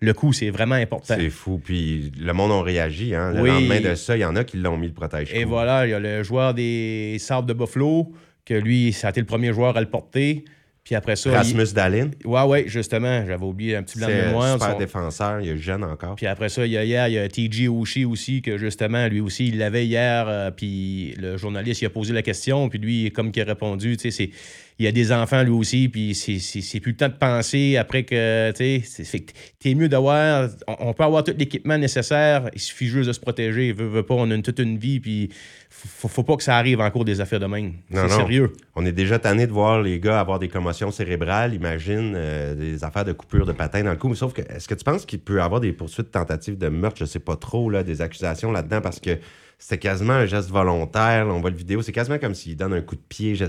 Le 0.02 0.14
coup, 0.14 0.34
c'est 0.34 0.50
vraiment 0.50 0.76
important. 0.76 1.16
C'est 1.18 1.30
fou. 1.30 1.60
Puis 1.64 2.12
le 2.20 2.34
monde 2.34 2.52
a 2.52 2.62
réagi. 2.62 3.16
Hein. 3.16 3.32
Le 3.34 3.42
Oui. 3.42 3.50
lendemain 3.50 3.80
de 3.82 3.96
ça, 3.96 4.18
il 4.18 4.20
y 4.22 4.26
en 4.26 4.36
a 4.36 4.44
qui 4.44 4.58
l'ont 4.58 4.78
mis 4.78 4.88
le 4.88 4.94
protège 4.94 5.34
Et 5.34 5.46
voilà, 5.46 5.88
il 5.88 5.92
y 5.92 5.94
a 5.94 6.00
le 6.00 6.22
joueur 6.24 6.54
des 6.54 7.16
Sables 7.20 7.48
de 7.48 7.54
Buffalo, 7.54 8.12
que 8.44 8.54
lui, 8.54 8.92
ça 8.94 9.08
a 9.08 9.10
été 9.12 9.20
le 9.22 9.26
premier 9.26 9.54
joueur 9.54 9.76
à 9.78 9.82
le 9.82 9.90
porter. 9.90 10.44
Puis 10.84 10.94
après 10.94 11.16
ça. 11.16 11.32
Rasmus 11.32 11.74
Dahlin. 11.74 12.12
il- 12.22 12.28
Ouais, 12.28 12.44
ouais, 12.44 12.64
justement. 12.68 13.26
J'avais 13.26 13.44
oublié 13.44 13.76
un 13.76 13.82
petit 13.82 13.98
blanc 13.98 14.08
de 14.08 14.14
mémoire. 14.14 14.54
super 14.54 14.74
Son- 14.74 14.78
défenseur, 14.78 15.42
il 15.42 15.50
est 15.50 15.58
jeune 15.58 15.84
encore. 15.84 16.14
Puis 16.16 16.28
après 16.28 16.50
ça, 16.50 16.64
il 16.66 16.74
y 16.74 16.78
a 16.78 16.84
hier, 16.84 17.08
il 17.08 17.14
y 17.14 17.18
a 17.18 17.28
TJ 17.28 17.68
Oshie 17.70 18.06
aussi, 18.06 18.44
que 18.44 18.60
justement, 18.60 19.08
lui 19.08 19.20
aussi, 19.20 19.48
il 19.48 19.58
l'avait 19.58 19.88
hier. 19.88 20.26
euh, 20.28 20.52
puis 20.52 21.16
le 21.18 21.38
journaliste, 21.38 21.82
il 21.82 21.86
a 21.86 21.90
posé 21.90 22.14
la 22.14 22.22
question. 22.22 22.70
Puis 22.70 22.78
lui, 22.78 23.12
comme 23.12 23.32
il 23.34 23.42
a 23.42 23.46
répondu, 23.46 23.98
tu 23.98 24.04
sais, 24.04 24.12
c'est. 24.12 24.30
Il 24.78 24.84
y 24.84 24.88
a 24.90 24.92
des 24.92 25.14
enfants 25.14 25.42
lui 25.42 25.52
aussi, 25.52 25.88
puis 25.88 26.14
c'est- 26.14 26.80
plus 26.82 26.92
le 26.92 26.98
temps 26.98 27.08
de 27.08 27.14
penser 27.14 27.78
après 27.78 28.04
que, 28.04 28.52
tu 28.52 28.58
sais, 28.58 28.82
c'est- 28.86 29.06
fait 29.06 29.22
que 29.22 29.32
t'es 29.58 29.74
mieux 29.74 29.88
d'avoir, 29.88 30.50
on, 30.68 30.76
on 30.90 30.94
peut 30.94 31.04
avoir 31.06 31.24
tout 31.24 31.34
l'équipement 31.38 31.78
nécessaire, 31.78 32.50
il 32.54 32.60
suffit 32.60 32.88
juste 32.88 33.08
de 33.08 33.14
se 33.14 33.20
protéger, 33.22 33.72
veut, 33.72 33.88
veut 33.88 34.04
pas, 34.04 34.16
on 34.16 34.30
a 34.32 34.36
une, 34.36 34.42
toute 34.42 34.60
une 34.60 34.78
vie, 34.78 35.00
puis 35.00 35.30
faut, 35.70 35.88
faut- 35.88 36.08
faut 36.10 36.24
pas 36.24 36.36
que 36.36 36.44
ça 36.44 36.58
arrive 36.58 36.82
en 36.82 36.92
cours 36.92 37.06
des 37.06 37.22
affaires 37.22 37.40
de 37.40 37.46
même. 37.46 37.74
Non, 37.90 38.02
C'est 38.10 38.16
sérieux. 38.18 38.52
On 38.76 38.86
est 38.86 38.92
déjà 38.92 39.18
tanné 39.18 39.48
de 39.48 39.52
voir 39.54 39.82
les 39.82 39.98
gars 40.00 40.20
avoir 40.20 40.40
des 40.40 40.50
commotions 40.50 40.92
cérébrales, 40.92 41.54
imagine 41.54 42.14
euh, 42.18 42.54
des 42.54 42.84
affaires 42.84 43.06
de 43.06 43.14
coupure 43.14 43.46
de 43.46 43.54
patin 43.54 43.82
dans 43.84 43.92
le 43.92 43.96
cou. 43.98 44.10
Mais 44.10 44.16
sauf 44.16 44.34
que, 44.34 44.42
est-ce 44.42 44.68
que 44.68 44.76
tu 44.76 44.84
penses 44.84 45.06
qu'il 45.06 45.20
peut 45.20 45.42
avoir 45.42 45.62
des 45.62 45.72
poursuites, 45.72 46.12
tentatives 46.12 46.58
de 46.58 46.68
meurtre? 46.68 46.98
Je 47.00 47.06
sais 47.06 47.20
pas 47.20 47.38
trop, 47.38 47.70
là, 47.70 47.82
des 47.84 48.02
accusations 48.02 48.52
là-dedans, 48.52 48.82
parce 48.82 49.00
que 49.00 49.12
c'était 49.58 49.78
quasiment 49.78 50.14
un 50.14 50.26
geste 50.26 50.50
volontaire. 50.50 51.26
là. 51.28 51.34
on 51.34 51.40
voit 51.40 51.50
le 51.50 51.56
vidéo, 51.56 51.82
c'est 51.82 51.94
quasiment 51.94 52.18
comme 52.20 52.36
s'il 52.36 52.58
donne 52.58 52.74
un 52.74 52.82
coup 52.82 52.96
de 52.96 53.02
pied. 53.08 53.36
Je, 53.36 53.46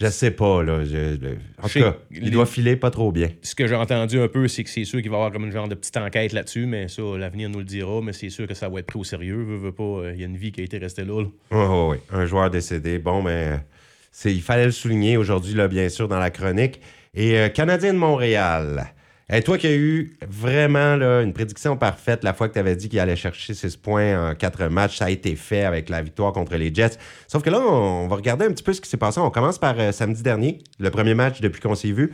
je 0.00 0.06
sais 0.08 0.30
pas, 0.30 0.62
là. 0.62 0.84
Je- 0.84 1.16
en 1.62 1.68
tout 1.68 1.78
cas, 1.78 1.96
il 2.10 2.24
les- 2.24 2.30
doit 2.30 2.46
filer 2.46 2.76
pas 2.76 2.90
trop 2.90 3.12
bien. 3.12 3.28
Ce 3.42 3.54
que 3.54 3.66
j'ai 3.66 3.74
entendu 3.74 4.18
un 4.20 4.28
peu, 4.28 4.48
c'est 4.48 4.64
que 4.64 4.70
c'est 4.70 4.84
sûr 4.84 5.00
qu'il 5.02 5.10
va 5.10 5.16
y 5.16 5.20
avoir 5.20 5.32
comme 5.32 5.44
une 5.44 5.52
genre 5.52 5.68
de 5.68 5.74
petite 5.74 5.96
enquête 5.96 6.32
là-dessus, 6.32 6.66
mais 6.66 6.88
ça, 6.88 7.02
l'avenir 7.18 7.50
nous 7.50 7.58
le 7.58 7.64
dira, 7.64 8.00
mais 8.02 8.12
c'est 8.12 8.30
sûr 8.30 8.46
que 8.46 8.54
ça 8.54 8.68
va 8.68 8.80
être 8.80 8.86
pris 8.86 8.98
au 8.98 9.04
sérieux. 9.04 9.42
Veux, 9.42 9.56
veux 9.56 9.72
pas, 9.72 9.82
euh, 9.84 10.12
il 10.14 10.20
y 10.20 10.24
a 10.24 10.26
une 10.26 10.36
vie 10.36 10.52
qui 10.52 10.60
a 10.60 10.64
été 10.64 10.78
restée 10.78 11.04
là. 11.04 11.22
là. 11.22 11.86
Oui. 11.88 11.96
Un 12.10 12.26
joueur 12.26 12.50
décédé. 12.50 12.98
Bon, 12.98 13.22
mais 13.22 13.60
c'est, 14.10 14.32
il 14.34 14.42
fallait 14.42 14.64
le 14.66 14.70
souligner 14.72 15.16
aujourd'hui, 15.16 15.54
là, 15.54 15.68
bien 15.68 15.88
sûr, 15.88 16.08
dans 16.08 16.18
la 16.18 16.30
chronique. 16.30 16.80
Et 17.14 17.36
euh, 17.38 17.48
Canadien 17.48 17.92
de 17.92 17.98
Montréal. 17.98 18.92
Et 19.32 19.42
toi 19.42 19.58
qui 19.58 19.68
as 19.68 19.76
eu 19.76 20.16
vraiment 20.28 20.96
là, 20.96 21.22
une 21.22 21.32
prédiction 21.32 21.76
parfaite 21.76 22.24
la 22.24 22.34
fois 22.34 22.48
que 22.48 22.54
tu 22.54 22.58
avais 22.58 22.74
dit 22.74 22.88
qu'il 22.88 22.98
allait 22.98 23.14
chercher 23.14 23.54
6 23.54 23.76
points 23.76 24.30
en 24.30 24.34
4 24.34 24.66
matchs, 24.66 24.98
ça 24.98 25.04
a 25.04 25.10
été 25.10 25.36
fait 25.36 25.62
avec 25.62 25.88
la 25.88 26.02
victoire 26.02 26.32
contre 26.32 26.56
les 26.56 26.74
Jets. 26.74 26.98
Sauf 27.28 27.42
que 27.42 27.50
là, 27.50 27.60
on 27.60 28.08
va 28.08 28.16
regarder 28.16 28.44
un 28.44 28.50
petit 28.50 28.64
peu 28.64 28.72
ce 28.72 28.80
qui 28.80 28.88
s'est 28.88 28.96
passé. 28.96 29.20
On 29.20 29.30
commence 29.30 29.58
par 29.58 29.78
euh, 29.78 29.92
samedi 29.92 30.24
dernier, 30.24 30.58
le 30.80 30.90
premier 30.90 31.14
match 31.14 31.40
depuis 31.40 31.60
qu'on 31.60 31.76
s'est 31.76 31.92
vu. 31.92 32.12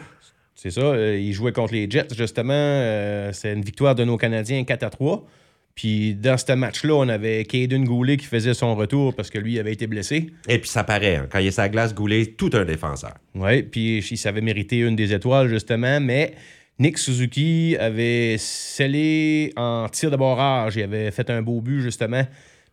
C'est 0.54 0.70
ça, 0.70 0.80
euh, 0.80 1.18
ils 1.18 1.32
jouaient 1.32 1.52
contre 1.52 1.72
les 1.72 1.90
Jets, 1.90 2.08
justement. 2.14 2.52
euh, 2.52 3.30
c'est 3.32 3.52
une 3.52 3.62
victoire 3.62 3.94
de 3.94 4.04
nos 4.04 4.18
Canadiens 4.18 4.64
4 4.64 4.82
à 4.82 4.90
3. 4.90 5.26
Puis 5.74 6.14
dans 6.14 6.36
ce 6.36 6.52
match-là, 6.52 6.94
on 6.94 7.08
avait 7.08 7.44
Caden 7.44 7.84
Goulet 7.84 8.16
qui 8.16 8.26
faisait 8.26 8.54
son 8.54 8.74
retour 8.74 9.14
parce 9.14 9.28
que 9.30 9.38
lui 9.38 9.58
avait 9.58 9.72
été 9.72 9.86
blessé. 9.86 10.30
Et 10.48 10.58
puis 10.58 10.68
ça 10.68 10.84
paraît, 10.84 11.16
hein, 11.16 11.26
quand 11.30 11.38
il 11.38 11.46
est 11.46 11.50
sa 11.50 11.68
glace 11.68 11.94
goulée, 11.94 12.32
tout 12.32 12.50
un 12.54 12.64
défenseur. 12.64 13.14
Oui, 13.34 13.62
puis 13.62 13.98
il 13.98 14.16
savait 14.18 14.40
mériter 14.40 14.78
une 14.78 14.96
des 14.96 15.12
étoiles, 15.12 15.48
justement, 15.48 16.00
mais 16.00 16.34
Nick 16.78 16.98
Suzuki 16.98 17.76
avait 17.78 18.36
scellé 18.38 19.52
en 19.56 19.88
tir 19.88 20.10
de 20.10 20.16
barrage. 20.16 20.76
Il 20.76 20.82
avait 20.82 21.10
fait 21.10 21.30
un 21.30 21.40
beau 21.42 21.60
but, 21.60 21.80
justement. 21.80 22.24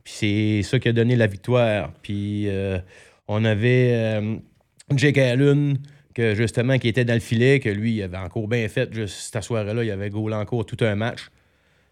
Puis 0.04 0.14
c'est 0.14 0.64
ça 0.64 0.80
qui 0.80 0.90
a 0.90 0.94
donné 0.94 1.16
la 1.16 1.28
victoire. 1.28 1.94
Puis 2.02 2.50
euh, 2.50 2.80
on 3.28 3.46
avait 3.46 3.92
euh, 3.94 4.36
Jake 4.94 5.18
Allen, 5.18 5.78
que 6.14 6.36
justement, 6.36 6.78
qui 6.78 6.90
était 6.90 7.06
dans 7.06 7.14
le 7.14 7.22
filet, 7.22 7.60
que 7.60 7.70
lui, 7.70 7.96
il 7.96 8.04
avait 8.04 8.18
encore 8.18 8.48
bien 8.48 8.68
fait. 8.68 8.94
Juste 8.94 9.32
cette 9.34 9.44
soirée-là, 9.44 9.84
il 9.84 9.92
avait 9.92 10.10
goalé 10.10 10.36
encore 10.36 10.66
tout 10.66 10.78
un 10.82 10.96
match. 10.96 11.30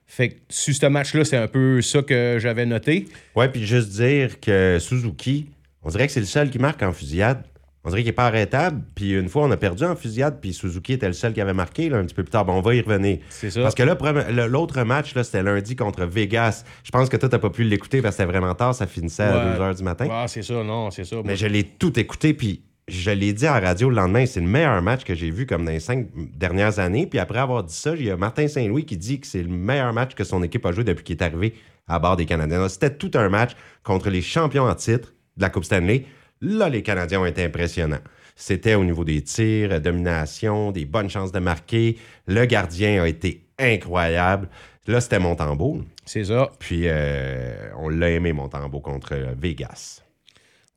Fait 0.06 0.30
que 0.30 0.36
sur 0.50 0.75
ce 0.75 0.86
match-là, 0.88 1.24
c'est 1.24 1.38
un 1.38 1.48
peu 1.48 1.82
ça 1.82 2.01
que 2.01 2.38
j'avais 2.38 2.65
noté. 2.65 3.08
Ouais, 3.34 3.48
puis 3.48 3.65
juste 3.65 3.89
dire 3.89 4.41
que 4.41 4.77
Suzuki, 4.82 5.48
on 5.84 5.89
dirait 5.89 6.08
que 6.08 6.12
c'est 6.13 6.20
le 6.20 6.25
seul 6.25 6.50
qui 6.50 6.60
marque 6.60 6.84
en 6.84 6.91
fusillade. 6.91 7.46
On 7.83 7.89
dirait 7.89 8.01
qu'il 8.01 8.09
n'est 8.09 8.13
pas 8.15 8.27
arrêtable. 8.27 8.83
Puis 8.93 9.13
une 9.17 9.27
fois, 9.27 9.43
on 9.43 9.51
a 9.51 9.57
perdu 9.57 9.83
en 9.83 9.95
fusillade, 9.95 10.38
puis 10.39 10.53
Suzuki 10.53 10.93
était 10.93 11.07
le 11.07 11.13
seul 11.13 11.33
qui 11.33 11.41
avait 11.41 11.53
marqué 11.53 11.89
là, 11.89 11.97
un 11.97 12.05
petit 12.05 12.13
peu 12.13 12.23
plus 12.23 12.29
tard. 12.31 12.45
Bon, 12.45 12.53
on 12.53 12.61
va 12.61 12.75
y 12.75 12.81
revenir. 12.81 13.17
C'est 13.29 13.50
ça. 13.50 13.61
Parce 13.63 13.73
que 13.75 13.83
là, 13.83 14.47
l'autre 14.47 14.83
match, 14.83 15.15
là, 15.15 15.23
c'était 15.23 15.41
lundi 15.41 15.75
contre 15.75 16.05
Vegas. 16.05 16.63
Je 16.83 16.91
pense 16.91 17.09
que 17.09 17.17
toi, 17.17 17.27
t'as 17.29 17.39
pas 17.39 17.50
pu 17.50 17.63
l'écouter 17.63 18.01
parce 18.01 18.15
que 18.15 18.21
c'était 18.23 18.31
vraiment 18.31 18.53
tard. 18.53 18.75
Ça 18.75 18.85
finissait 18.88 19.23
à 19.23 19.51
Ouais. 19.51 19.57
2 19.57 19.63
h 19.63 19.77
du 19.77 19.83
matin. 19.83 20.07
Ah, 20.11 20.25
c'est 20.27 20.43
ça, 20.43 20.63
non, 20.63 20.91
c'est 20.91 21.05
ça. 21.05 21.17
Mais 21.25 21.35
je 21.35 21.47
l'ai 21.47 21.63
tout 21.63 22.00
écouté, 22.00 22.33
puis 22.35 22.61
je 22.88 23.09
l'ai 23.11 23.33
dit 23.33 23.47
à 23.47 23.59
la 23.59 23.67
radio 23.69 23.89
le 23.89 23.95
lendemain, 23.95 24.25
c'est 24.25 24.41
le 24.41 24.47
meilleur 24.47 24.81
match 24.81 25.03
que 25.03 25.15
j'ai 25.15 25.31
vu 25.31 25.45
comme 25.45 25.65
dans 25.65 25.71
les 25.71 25.79
cinq 25.79 26.07
dernières 26.35 26.77
années. 26.79 27.07
Puis 27.07 27.17
après 27.19 27.39
avoir 27.39 27.63
dit 27.63 27.73
ça, 27.73 27.95
il 27.95 28.03
y 28.05 28.11
a 28.11 28.17
Martin 28.17 28.47
Saint-Louis 28.47 28.85
qui 28.85 28.97
dit 28.97 29.19
que 29.19 29.25
c'est 29.27 29.41
le 29.43 29.50
meilleur 29.50 29.91
match 29.93 30.13
que 30.13 30.23
son 30.23 30.43
équipe 30.43 30.65
a 30.65 30.71
joué 30.71 30.83
depuis 30.83 31.03
qu'il 31.03 31.15
est 31.15 31.23
arrivé 31.23 31.53
à 31.88 32.00
bord 32.00 32.15
des 32.15 32.25
Canadiens. 32.25 32.67
C'était 32.69 32.93
tout 32.93 33.11
un 33.15 33.29
match 33.29 33.51
contre 33.83 34.09
les 34.09 34.21
champions 34.21 34.65
en 34.65 34.75
titre 34.75 35.13
de 35.38 35.41
la 35.41 35.50
Coupe 35.50 35.63
Stanley. 35.65 36.05
Là, 36.41 36.69
les 36.69 36.81
Canadiens 36.81 37.21
ont 37.21 37.25
été 37.25 37.43
impressionnants. 37.43 38.01
C'était 38.36 38.75
au 38.75 38.83
niveau 38.83 39.03
des 39.03 39.21
tirs, 39.21 39.79
domination, 39.79 40.71
des 40.71 40.86
bonnes 40.86 41.10
chances 41.10 41.31
de 41.31 41.39
marquer. 41.39 41.98
Le 42.27 42.45
gardien 42.45 43.03
a 43.03 43.07
été 43.07 43.45
incroyable. 43.60 44.50
Là, 44.88 45.00
c'était 45.00 45.19
Montembeau. 45.19 45.81
C'est 46.05 46.25
ça. 46.25 46.50
Puis 46.57 46.83
euh, 46.86 47.69
on 47.77 47.89
l'a 47.89 48.10
aimé, 48.10 48.33
Montembeau, 48.33 48.79
contre 48.79 49.15
Vegas. 49.39 50.01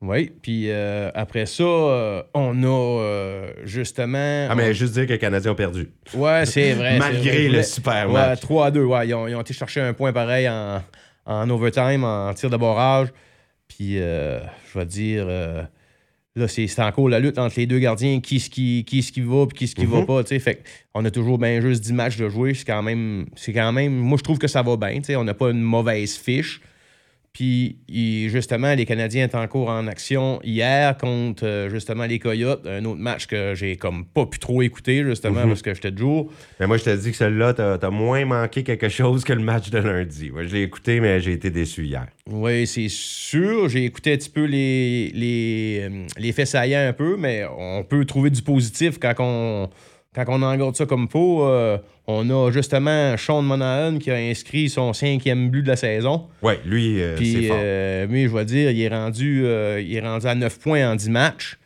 Oui, 0.01 0.31
puis 0.41 0.69
euh, 0.69 1.09
après 1.15 1.45
ça, 1.45 1.63
euh, 1.63 2.21
on 2.33 2.63
a 2.63 3.01
euh, 3.01 3.51
justement. 3.63 4.47
Ah, 4.49 4.53
mais 4.53 4.73
juste 4.73 4.93
dire 4.93 5.07
que 5.07 5.13
les 5.13 5.17
Canadiens 5.17 5.51
ont 5.51 5.55
perdu. 5.55 5.89
Ouais, 6.13 6.45
c'est 6.45 6.73
vrai. 6.73 6.99
Malgré 6.99 7.47
vrai. 7.47 7.57
Le 7.57 7.63
super 7.63 8.07
ouais, 8.07 8.13
match. 8.13 8.41
3 8.41 8.67
à 8.67 8.71
2, 8.71 8.83
ouais. 8.83 9.07
Ils 9.07 9.13
ont, 9.15 9.27
ils 9.27 9.35
ont 9.35 9.41
été 9.41 9.53
chercher 9.53 9.81
un 9.81 9.93
point 9.93 10.13
pareil 10.13 10.47
en, 10.47 10.83
en 11.25 11.49
overtime, 11.49 12.03
en 12.03 12.33
tir 12.33 12.49
de 12.49 12.57
barrage. 12.57 13.07
Puis, 13.67 13.99
euh, 13.99 14.39
je 14.71 14.79
vais 14.79 14.85
dire, 14.85 15.25
euh, 15.27 15.63
là, 16.35 16.47
c'est 16.47 16.79
encore 16.81 17.09
la 17.09 17.19
lutte 17.19 17.37
entre 17.39 17.55
les 17.57 17.65
deux 17.65 17.79
gardiens. 17.79 18.19
Qui 18.21 18.39
ce 18.39 18.49
qui, 18.49 18.83
qui, 18.85 19.01
ce 19.03 19.11
qui 19.11 19.21
va, 19.21 19.45
puis 19.47 19.57
qui 19.57 19.67
ce 19.67 19.75
qui 19.75 19.85
va 19.85 19.99
Mhm. 19.99 20.05
pas. 20.05 20.23
Fait 20.23 20.63
on 20.93 21.03
a 21.05 21.11
toujours 21.11 21.37
bien 21.37 21.59
juste 21.61 21.83
10 21.83 21.93
matchs 21.93 22.17
de 22.17 22.29
jouer. 22.29 22.53
C'est 22.53 22.65
quand 22.65 22.83
même. 22.83 23.25
C'est 23.35 23.53
quand 23.53 23.71
même. 23.71 23.93
Moi, 23.95 24.17
je 24.17 24.23
trouve 24.23 24.37
que 24.37 24.47
ça 24.47 24.61
va 24.61 24.77
bien. 24.77 25.01
On 25.17 25.23
n'a 25.23 25.33
pas 25.33 25.49
une 25.51 25.61
mauvaise 25.61 26.15
fiche. 26.15 26.61
Puis, 27.35 27.79
il- 27.89 28.29
justement, 28.29 28.73
les 28.75 28.85
Canadiens 28.85 29.25
étaient 29.25 29.35
encore 29.35 29.67
en 29.67 29.87
action 29.87 30.39
hier 30.41 30.95
contre, 30.97 31.45
euh, 31.45 31.69
justement, 31.69 32.05
les 32.05 32.17
Coyotes. 32.17 32.65
Un 32.65 32.85
autre 32.85 33.01
match 33.01 33.27
que 33.27 33.53
j'ai 33.55 33.75
comme 33.75 34.05
pas 34.05 34.25
pu 34.25 34.39
trop 34.39 34.61
écouter, 34.61 35.03
justement, 35.03 35.41
Mhm. 35.41 35.49
parce 35.49 35.61
que 35.61 35.73
j'étais 35.73 35.91
de 35.91 35.97
jour. 35.97 36.31
Mais 36.61 36.65
moi, 36.67 36.77
je 36.77 36.85
te 36.85 36.95
dis 36.95 37.11
que 37.11 37.17
celui-là, 37.17 37.53
t'as 37.53 37.73
as 37.75 37.89
moins 37.89 38.23
manqué 38.23 38.63
quelque 38.63 38.87
chose 38.87 39.25
que 39.25 39.33
le 39.33 39.41
match 39.41 39.69
de 39.69 39.79
lundi. 39.79 40.31
Je 40.33 40.55
l'ai 40.55 40.61
écouté, 40.63 41.01
mais 41.01 41.19
j'ai 41.19 41.33
été 41.33 41.49
déçu 41.49 41.83
hier. 41.83 42.07
Oui, 42.31 42.65
c'est 42.65 42.87
sûr. 42.87 43.67
J'ai 43.67 43.83
écouté 43.83 44.13
un 44.13 44.15
petit 44.17 44.29
peu 44.29 44.45
les, 44.45 45.11
les, 45.13 45.79
euh, 45.83 46.07
les 46.17 46.31
faits 46.31 46.47
saillants 46.47 46.87
un 46.87 46.93
peu, 46.93 47.17
mais 47.17 47.43
on 47.57 47.83
peut 47.83 48.05
trouver 48.05 48.29
du 48.29 48.41
positif 48.43 48.97
quand 48.97 49.13
on, 49.19 49.69
quand 50.15 50.23
on 50.29 50.41
engorde 50.41 50.75
ça 50.75 50.85
comme 50.85 51.09
faut. 51.09 51.43
Euh, 51.45 51.77
on 52.07 52.29
a 52.29 52.51
justement 52.51 53.17
Sean 53.17 53.41
Monahan 53.41 53.97
qui 53.97 54.11
a 54.11 54.15
inscrit 54.15 54.69
son 54.69 54.93
cinquième 54.93 55.49
but 55.49 55.63
de 55.63 55.67
la 55.69 55.75
saison. 55.75 56.27
Ouais, 56.41 56.59
lui, 56.65 57.01
euh, 57.01 57.15
c'est 57.17 57.21
Puis, 57.23 57.47
fort. 57.47 57.57
euh, 57.59 58.05
lui, 58.05 58.23
je 58.23 58.29
vais 58.29 58.45
dire, 58.45 58.69
il 58.71 58.81
est 58.81 58.87
rendu, 58.89 59.43
euh, 59.45 59.81
il 59.81 59.95
est 59.95 60.01
rendu 60.01 60.25
à 60.27 60.35
9 60.35 60.59
points 60.59 60.89
en 60.91 60.95
10 60.95 61.09
matchs. 61.09 61.57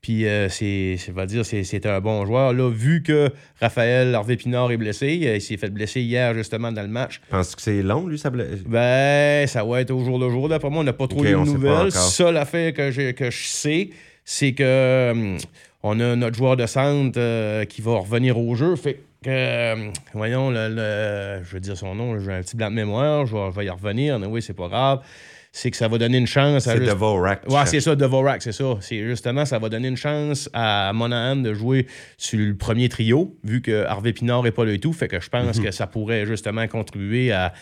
Puis, 0.00 0.26
euh, 0.26 0.50
c'est, 0.50 0.96
je 0.98 1.12
vais 1.12 1.24
dire, 1.26 1.46
c'est, 1.46 1.64
c'est 1.64 1.86
un 1.86 1.98
bon 2.00 2.26
joueur. 2.26 2.52
Là, 2.52 2.68
vu 2.70 3.02
que 3.02 3.30
Raphaël 3.58 4.14
Harvey 4.14 4.36
Pinard 4.36 4.70
est 4.70 4.76
blessé, 4.76 5.20
euh, 5.24 5.36
il 5.36 5.40
s'est 5.40 5.56
fait 5.56 5.70
blesser 5.70 6.02
hier, 6.02 6.34
justement, 6.34 6.70
dans 6.72 6.82
le 6.82 6.88
match. 6.88 7.22
Penses-tu 7.30 7.56
que 7.56 7.62
c'est 7.62 7.82
long, 7.82 8.06
lui, 8.06 8.18
ça 8.18 8.28
ble- 8.30 8.62
Ben, 8.66 9.46
ça 9.46 9.64
va 9.64 9.80
être 9.80 9.92
au 9.92 10.04
jour 10.04 10.18
le 10.18 10.28
jour. 10.28 10.48
D'après 10.50 10.68
moi, 10.68 10.80
on 10.80 10.84
n'a 10.84 10.92
pas 10.92 11.06
trop 11.06 11.24
eu 11.24 11.28
de 11.30 11.36
nouvelles. 11.36 11.90
Seule 11.92 12.36
affaire 12.36 12.74
que, 12.74 12.90
j'ai- 12.90 13.14
que 13.14 13.30
je 13.30 13.44
sais, 13.46 13.90
c'est 14.26 14.52
que 14.52 15.10
hum, 15.12 15.36
on 15.86 16.00
a 16.00 16.16
notre 16.16 16.36
joueur 16.36 16.56
de 16.56 16.64
centre 16.64 17.18
euh, 17.18 17.66
qui 17.66 17.82
va 17.82 17.98
revenir 17.98 18.38
au 18.38 18.54
jeu. 18.54 18.74
Fait 18.74 19.00
que, 19.22 19.74
hum, 19.74 19.92
voyons, 20.14 20.50
le, 20.50 21.40
je 21.44 21.52
vais 21.52 21.60
dire 21.60 21.76
son 21.76 21.94
nom, 21.94 22.18
j'ai 22.18 22.32
un 22.32 22.40
petit 22.40 22.56
blanc 22.56 22.70
de 22.70 22.74
mémoire, 22.74 23.26
je 23.26 23.36
vais, 23.54 23.66
y 23.66 23.70
revenir. 23.70 24.18
Oui, 24.26 24.40
c'est 24.40 24.54
pas 24.54 24.68
grave. 24.68 25.00
C'est 25.56 25.70
que 25.70 25.76
ça 25.76 25.86
va 25.86 25.98
donner 25.98 26.18
une 26.18 26.26
chance 26.26 26.66
à 26.66 26.72
C'est 26.72 26.78
juste- 26.78 26.90
Dvorak. 26.90 27.42
Ouais, 27.48 27.64
c'est 27.66 27.78
ça, 27.78 27.94
Dvorak, 27.94 28.42
c'est 28.42 28.50
ça. 28.50 28.76
C'est 28.80 29.04
justement, 29.04 29.44
ça 29.44 29.60
va 29.60 29.68
donner 29.68 29.86
une 29.86 29.96
chance 29.96 30.50
à 30.52 30.90
Monahan 30.92 31.36
de 31.36 31.54
jouer 31.54 31.86
sur 32.18 32.40
le 32.40 32.56
premier 32.56 32.88
trio, 32.88 33.36
vu 33.44 33.62
que 33.62 33.84
Harvey 33.84 34.12
Pinard 34.12 34.42
n'est 34.42 34.50
pas 34.50 34.64
là 34.64 34.72
et 34.72 34.80
tout. 34.80 34.92
Fait 34.92 35.06
que 35.06 35.20
je 35.20 35.28
pense 35.28 35.58
Mhm. 35.58 35.64
que 35.66 35.70
ça 35.70 35.86
pourrait 35.86 36.26
justement 36.26 36.66
contribuer 36.66 37.30
à 37.30 37.52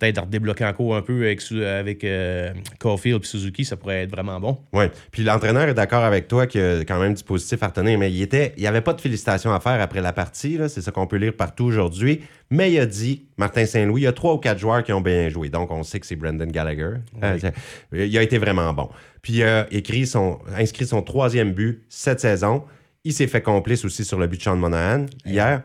peut-être 0.00 0.22
redébloquer 0.22 0.64
encore 0.64 0.96
un 0.96 1.02
peu 1.02 1.24
avec, 1.26 1.42
avec 1.52 2.04
euh, 2.04 2.52
Caulfield 2.80 3.22
et 3.22 3.26
Suzuki. 3.26 3.66
Ça 3.66 3.76
pourrait 3.76 4.04
être 4.04 4.10
vraiment 4.10 4.40
bon. 4.40 4.56
Oui. 4.72 4.86
Puis 5.10 5.22
l'entraîneur 5.22 5.68
est 5.68 5.74
d'accord 5.74 6.04
avec 6.04 6.28
toi 6.28 6.46
qu'il 6.46 6.62
y 6.62 6.64
a 6.64 6.84
quand 6.86 6.98
même 6.98 7.12
du 7.12 7.22
positif 7.22 7.62
à 7.62 7.66
retenir, 7.66 7.98
mais 7.98 8.10
il 8.10 8.22
était, 8.22 8.54
il 8.56 8.62
n'y 8.62 8.66
avait 8.66 8.80
pas 8.80 8.94
de 8.94 9.00
félicitations 9.02 9.52
à 9.52 9.60
faire 9.60 9.78
après 9.82 10.00
la 10.00 10.14
partie. 10.14 10.56
là. 10.56 10.70
C'est 10.70 10.80
ça 10.80 10.90
qu'on 10.90 11.06
peut 11.06 11.16
lire 11.18 11.34
partout 11.34 11.64
aujourd'hui. 11.64 12.22
Mais 12.50 12.70
il 12.72 12.78
a 12.80 12.86
dit, 12.86 13.24
Martin 13.38 13.64
Saint-Louis, 13.64 14.02
il 14.02 14.04
y 14.04 14.06
a 14.06 14.12
trois 14.12 14.34
ou 14.34 14.38
quatre 14.38 14.58
joueurs 14.58 14.82
qui 14.82 14.92
ont 14.92 15.00
bien 15.00 15.28
joué. 15.30 15.48
Donc 15.50 15.70
on 15.70 15.82
sait 15.82 16.00
que 16.00 16.06
c'est 16.06 16.16
Brendan 16.16 16.50
Gallagher. 16.50 16.96
Euh, 17.22 17.38
il 17.92 18.18
a 18.18 18.22
été 18.22 18.38
vraiment 18.38 18.72
bon. 18.72 18.88
Puis 19.22 19.34
il 19.34 19.44
a 19.44 19.66
écrit 19.70 20.06
son, 20.06 20.38
inscrit 20.56 20.86
son 20.86 21.02
troisième 21.02 21.52
but 21.52 21.84
cette 21.88 22.20
saison. 22.20 22.64
Il 23.04 23.12
s'est 23.12 23.26
fait 23.26 23.42
complice 23.42 23.84
aussi 23.84 24.04
sur 24.04 24.18
le 24.18 24.26
but 24.26 24.38
de 24.38 24.42
Sean 24.42 24.56
Monahan 24.56 25.06
hier. 25.24 25.62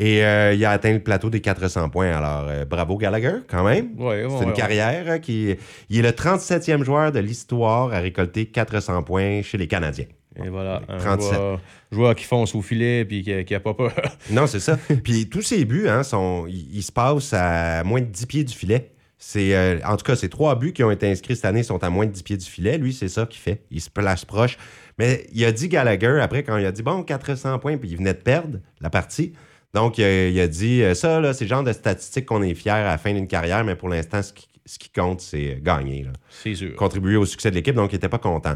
Et 0.00 0.24
euh, 0.24 0.54
il 0.54 0.64
a 0.64 0.70
atteint 0.70 0.94
le 0.94 1.02
plateau 1.02 1.28
des 1.28 1.42
400 1.42 1.90
points. 1.90 2.10
Alors, 2.10 2.46
euh, 2.48 2.64
bravo 2.64 2.96
Gallagher, 2.96 3.40
quand 3.46 3.62
même. 3.62 3.90
Ouais, 3.98 4.24
ouais, 4.24 4.28
C'est 4.30 4.44
une 4.44 4.50
ouais. 4.50 4.56
carrière 4.56 5.04
euh, 5.06 5.18
qui. 5.18 5.54
Il 5.90 5.98
est 5.98 6.02
le 6.02 6.08
37e 6.08 6.82
joueur 6.84 7.12
de 7.12 7.18
l'histoire 7.18 7.92
à 7.92 8.00
récolter 8.00 8.46
400 8.46 9.02
points 9.02 9.42
chez 9.42 9.58
les 9.58 9.66
Canadiens. 9.66 10.06
Et 10.42 10.48
voilà, 10.48 10.80
un 10.88 10.96
37. 10.96 11.34
joueur, 11.34 11.60
joueur 11.92 12.14
qui 12.14 12.24
fonce 12.24 12.54
au 12.54 12.62
filet 12.62 13.00
et 13.00 13.06
qui, 13.06 13.44
qui 13.44 13.54
a 13.54 13.60
pas 13.60 13.74
peur. 13.74 13.92
Non, 14.30 14.46
c'est 14.46 14.60
ça. 14.60 14.78
Puis 15.04 15.28
tous 15.28 15.42
ses 15.42 15.66
buts, 15.66 15.86
hein, 15.86 16.02
sont, 16.02 16.46
ils, 16.48 16.76
ils 16.76 16.82
se 16.82 16.92
passent 16.92 17.34
à 17.34 17.84
moins 17.84 18.00
de 18.00 18.06
10 18.06 18.24
pieds 18.26 18.44
du 18.44 18.54
filet. 18.54 18.92
C'est, 19.22 19.54
euh, 19.54 19.78
en 19.84 19.98
tout 19.98 20.04
cas, 20.04 20.16
ces 20.16 20.30
trois 20.30 20.58
buts 20.58 20.72
qui 20.72 20.82
ont 20.82 20.90
été 20.90 21.06
inscrits 21.06 21.36
cette 21.36 21.44
année 21.44 21.62
sont 21.62 21.84
à 21.84 21.90
moins 21.90 22.06
de 22.06 22.10
10 22.10 22.22
pieds 22.22 22.36
du 22.38 22.46
filet. 22.46 22.78
Lui, 22.78 22.94
c'est 22.94 23.08
ça 23.08 23.26
qu'il 23.26 23.38
fait. 23.38 23.62
Il 23.70 23.82
se 23.82 23.90
place 23.90 24.24
proche. 24.24 24.56
Mais 24.98 25.26
il 25.34 25.44
a 25.44 25.52
dit 25.52 25.68
Gallagher, 25.68 26.20
après, 26.22 26.42
quand 26.42 26.56
il 26.56 26.64
a 26.64 26.72
dit, 26.72 26.82
bon, 26.82 27.02
400 27.02 27.58
points, 27.58 27.76
puis 27.76 27.90
il 27.90 27.98
venait 27.98 28.14
de 28.14 28.18
perdre 28.18 28.60
la 28.80 28.88
partie. 28.88 29.34
Donc, 29.74 29.98
il 29.98 30.04
a, 30.04 30.28
il 30.28 30.40
a 30.40 30.48
dit, 30.48 30.82
euh, 30.82 30.94
ça, 30.94 31.20
là, 31.20 31.34
c'est 31.34 31.44
le 31.44 31.50
genre 31.50 31.62
de 31.62 31.72
statistiques 31.74 32.24
qu'on 32.24 32.42
est 32.42 32.54
fier 32.54 32.74
à 32.74 32.84
la 32.84 32.96
fin 32.96 33.12
d'une 33.12 33.26
carrière, 33.26 33.62
mais 33.62 33.76
pour 33.76 33.90
l'instant, 33.90 34.22
ce 34.22 34.32
qui, 34.32 34.48
ce 34.64 34.78
qui 34.78 34.88
compte, 34.90 35.20
c'est 35.20 35.56
euh, 35.56 35.58
gagner. 35.60 36.04
là. 36.04 36.12
C'est 36.30 36.54
sûr. 36.54 36.74
contribuer 36.74 37.16
au 37.16 37.26
succès 37.26 37.50
de 37.50 37.56
l'équipe, 37.56 37.74
donc 37.74 37.92
il 37.92 37.96
n'était 37.96 38.08
pas 38.08 38.18
content. 38.18 38.54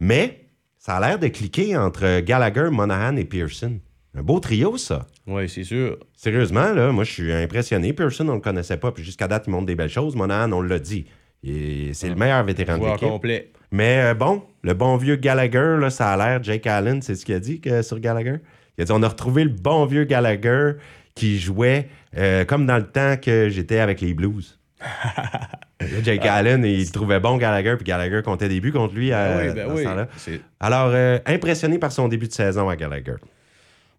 Mais 0.00 0.46
ça 0.78 0.96
a 0.96 1.06
l'air 1.06 1.18
de 1.18 1.28
cliquer 1.28 1.76
entre 1.76 2.20
Gallagher, 2.20 2.70
Monahan 2.70 3.16
et 3.16 3.26
Pearson. 3.26 3.80
Un 4.16 4.22
beau 4.22 4.40
trio, 4.40 4.76
ça. 4.78 5.06
Oui, 5.26 5.48
c'est 5.48 5.64
sûr. 5.64 5.98
Sérieusement, 6.16 6.72
là, 6.72 6.90
moi, 6.90 7.04
je 7.04 7.12
suis 7.12 7.32
impressionné. 7.32 7.92
Pearson, 7.92 8.24
on 8.24 8.30
ne 8.32 8.34
le 8.36 8.40
connaissait 8.40 8.78
pas, 8.78 8.90
puis 8.90 9.04
jusqu'à 9.04 9.28
date, 9.28 9.44
il 9.46 9.50
montre 9.50 9.66
des 9.66 9.74
belles 9.74 9.90
choses. 9.90 10.16
Monahan, 10.16 10.50
on 10.52 10.62
l'a 10.62 10.78
dit. 10.78 11.06
C'est 11.44 12.08
le 12.08 12.14
meilleur 12.14 12.42
vétéran 12.44 12.74
de 12.74 12.78
Joueur 12.78 12.94
l'équipe. 12.94 13.08
complet. 13.08 13.50
Mais 13.70 14.00
euh, 14.02 14.14
bon, 14.14 14.42
le 14.62 14.74
bon 14.74 14.96
vieux 14.96 15.16
Gallagher, 15.16 15.76
là, 15.80 15.90
ça 15.90 16.12
a 16.12 16.16
l'air, 16.16 16.42
Jake 16.42 16.66
Allen, 16.66 17.02
c'est 17.02 17.14
ce 17.14 17.24
qu'il 17.26 17.34
a 17.34 17.40
dit 17.40 17.60
que, 17.60 17.82
sur 17.82 18.00
Gallagher? 18.00 18.36
Il 18.78 18.82
a 18.82 18.84
dit 18.84 18.92
on 18.92 19.02
a 19.02 19.08
retrouvé 19.08 19.44
le 19.44 19.50
bon 19.50 19.84
vieux 19.86 20.04
Gallagher 20.04 20.72
qui 21.14 21.38
jouait 21.38 21.88
euh, 22.16 22.44
comme 22.44 22.66
dans 22.66 22.76
le 22.76 22.86
temps 22.86 23.16
que 23.16 23.48
j'étais 23.48 23.78
avec 23.78 24.00
les 24.00 24.14
Blues. 24.14 24.58
Là, 25.80 26.02
Jake 26.02 26.24
Allen, 26.24 26.64
il 26.64 26.90
trouvait 26.90 27.20
bon 27.20 27.36
Gallagher, 27.36 27.76
puis 27.76 27.84
Gallagher 27.84 28.22
comptait 28.24 28.48
des 28.48 28.60
buts 28.60 28.72
contre 28.72 28.94
lui 28.94 29.10
Ben 29.10 29.16
euh, 29.16 29.68
oui, 29.74 29.84
ben 29.84 30.06
ce. 30.14 30.30
C'est- 30.32 30.40
Alors, 30.58 30.90
euh, 30.92 31.18
impressionné 31.26 31.78
par 31.78 31.92
son 31.92 32.08
début 32.08 32.28
de 32.28 32.32
saison 32.32 32.68
à 32.68 32.76
Gallagher. 32.76 33.16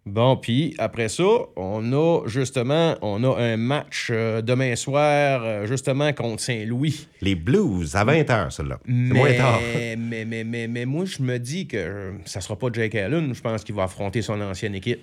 Bon, 0.06 0.36
puis 0.36 0.74
après 0.78 1.08
ça, 1.08 1.24
on 1.56 1.92
a 1.92 2.26
justement, 2.26 2.96
on 3.02 3.22
a 3.24 3.36
un 3.36 3.56
match 3.56 4.08
euh, 4.10 4.40
demain 4.40 4.74
soir, 4.74 5.42
euh, 5.44 5.66
justement, 5.66 6.12
contre 6.12 6.42
Saint-Louis. 6.42 7.08
Les 7.20 7.34
Blues, 7.34 7.94
à 7.94 8.04
20h, 8.04 8.50
celui-là. 8.50 8.78
C'est 8.86 8.92
moins 8.92 9.34
tard. 9.34 9.60
Mais, 9.60 9.96
mais, 9.96 10.24
mais, 10.24 10.44
mais, 10.44 10.66
mais 10.66 10.86
moi, 10.86 11.04
je 11.04 11.22
me 11.22 11.38
dis 11.38 11.66
que 11.66 11.76
euh, 11.76 12.12
ça 12.24 12.40
sera 12.40 12.56
pas 12.56 12.68
Jake 12.72 12.94
Allen. 12.94 13.34
Je 13.34 13.40
pense 13.40 13.64
qu'il 13.64 13.74
va 13.74 13.84
affronter 13.84 14.22
son 14.22 14.40
ancienne 14.40 14.74
équipe. 14.74 15.00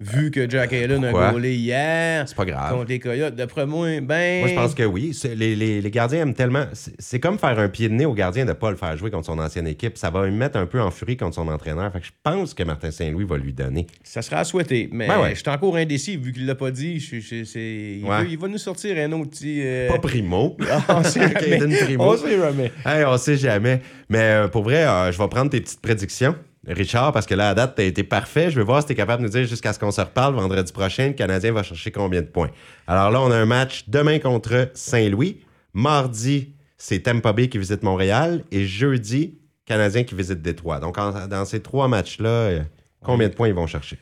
Vu 0.00 0.30
que 0.30 0.48
Jack 0.48 0.72
Allen 0.72 1.04
a 1.04 1.30
gaulé 1.32 1.54
hier 1.56 2.24
C'est 2.26 2.34
pas 2.36 2.46
grave. 2.46 2.72
contre 2.74 2.88
les 2.88 2.98
Coyotes, 2.98 3.34
d'après 3.34 3.66
moi, 3.66 4.00
ben... 4.00 4.40
Moi, 4.40 4.48
je 4.48 4.54
pense 4.54 4.74
que 4.74 4.82
oui. 4.82 5.14
Les, 5.36 5.54
les- 5.54 5.82
les 5.82 5.90
gardiens 5.90 6.20
aiment 6.22 6.32
tellement. 6.34 6.64
C'est 6.98 7.20
comme 7.20 7.38
faire 7.38 7.58
un 7.58 7.68
pied 7.68 7.88
de 7.90 7.94
nez 7.94 8.06
au 8.06 8.14
gardien 8.14 8.44
de 8.44 8.48
ne 8.48 8.54
pas 8.54 8.70
le 8.70 8.76
faire 8.78 8.96
jouer 8.96 9.10
contre 9.10 9.26
son 9.26 9.38
ancienne 9.38 9.66
équipe. 9.66 9.98
Ça 9.98 10.08
va 10.08 10.26
lui 10.26 10.34
mettre 10.34 10.56
un 10.58 10.64
peu 10.64 10.80
en 10.80 10.90
furie 10.90 11.18
contre 11.18 11.34
son 11.34 11.48
entraîneur. 11.48 11.92
Fait 11.92 12.00
que 12.00 12.06
je 12.06 12.12
pense 12.22 12.54
que 12.54 12.62
Martin 12.62 12.90
Saint-Louis 12.90 13.24
va 13.26 13.36
lui 13.36 13.52
donner. 13.52 13.86
Ça 14.02 14.22
sera 14.22 14.38
à 14.38 14.44
souhaiter. 14.44 14.88
Mais 14.90 15.06
Ben 15.06 15.20
ouais. 15.20 15.34
je 15.34 15.40
suis 15.40 15.50
encore 15.50 15.76
indécis, 15.76 16.16
vu 16.16 16.32
qu'il 16.32 16.46
l'a 16.46 16.54
pas 16.54 16.70
dit. 16.70 16.98
je- 16.98 17.20
je- 17.20 17.44
c'est- 17.44 17.98
il, 18.00 18.04
Ouais. 18.04 18.22
veut- 18.22 18.30
il 18.30 18.38
va 18.38 18.48
nous 18.48 18.56
sortir 18.58 18.96
un 18.96 19.12
autre 19.12 19.30
petit... 19.30 19.60
euh, 19.62 19.88
Pas 19.90 19.98
primo. 19.98 20.56
on 20.88 21.04
sait 21.04 21.20
jamais. 21.40 21.96
On 21.98 22.16
sait 22.16 22.38
jamais. 22.38 22.72
Hey, 22.86 23.04
on 23.04 23.18
sait 23.18 23.36
jamais. 23.36 23.82
Mais 24.08 24.18
euh, 24.18 24.48
pour 24.48 24.62
vrai, 24.62 24.86
euh, 24.86 25.12
je 25.12 25.18
vais 25.18 25.28
prendre 25.28 25.50
tes 25.50 25.60
petites 25.60 25.80
prédictions. 25.82 26.34
Richard, 26.66 27.12
parce 27.12 27.26
que 27.26 27.34
là, 27.34 27.50
à 27.50 27.54
date, 27.54 27.74
t'as 27.76 27.84
été 27.84 28.04
parfait. 28.04 28.50
Je 28.50 28.56
veux 28.58 28.64
voir 28.64 28.82
si 28.82 28.88
t'es 28.88 28.94
capable 28.94 29.22
de 29.22 29.28
nous 29.28 29.32
dire 29.32 29.44
jusqu'à 29.46 29.72
ce 29.72 29.78
qu'on 29.78 29.90
se 29.90 30.00
reparle 30.00 30.34
vendredi 30.34 30.70
prochain, 30.72 31.08
le 31.08 31.12
Canadien 31.14 31.52
va 31.52 31.62
chercher 31.62 31.90
combien 31.90 32.20
de 32.20 32.26
points. 32.26 32.50
Alors 32.86 33.10
là, 33.10 33.20
on 33.22 33.30
a 33.30 33.36
un 33.36 33.46
match 33.46 33.84
demain 33.88 34.18
contre 34.18 34.70
Saint-Louis. 34.74 35.40
Mardi, 35.72 36.52
c'est 36.76 37.00
Tampa 37.00 37.32
Bay 37.32 37.48
qui 37.48 37.56
visite 37.58 37.82
Montréal. 37.82 38.44
Et 38.50 38.66
jeudi, 38.66 39.38
Canadien 39.64 40.04
qui 40.04 40.14
visite 40.14 40.42
Détroit. 40.42 40.80
Donc, 40.80 40.98
en- 40.98 41.26
dans 41.26 41.44
ces 41.46 41.60
trois 41.60 41.88
matchs-là, 41.88 42.28
euh, 42.28 42.60
combien 43.02 43.28
de 43.28 43.34
points 43.34 43.48
ils 43.48 43.54
vont 43.54 43.66
chercher? 43.66 43.96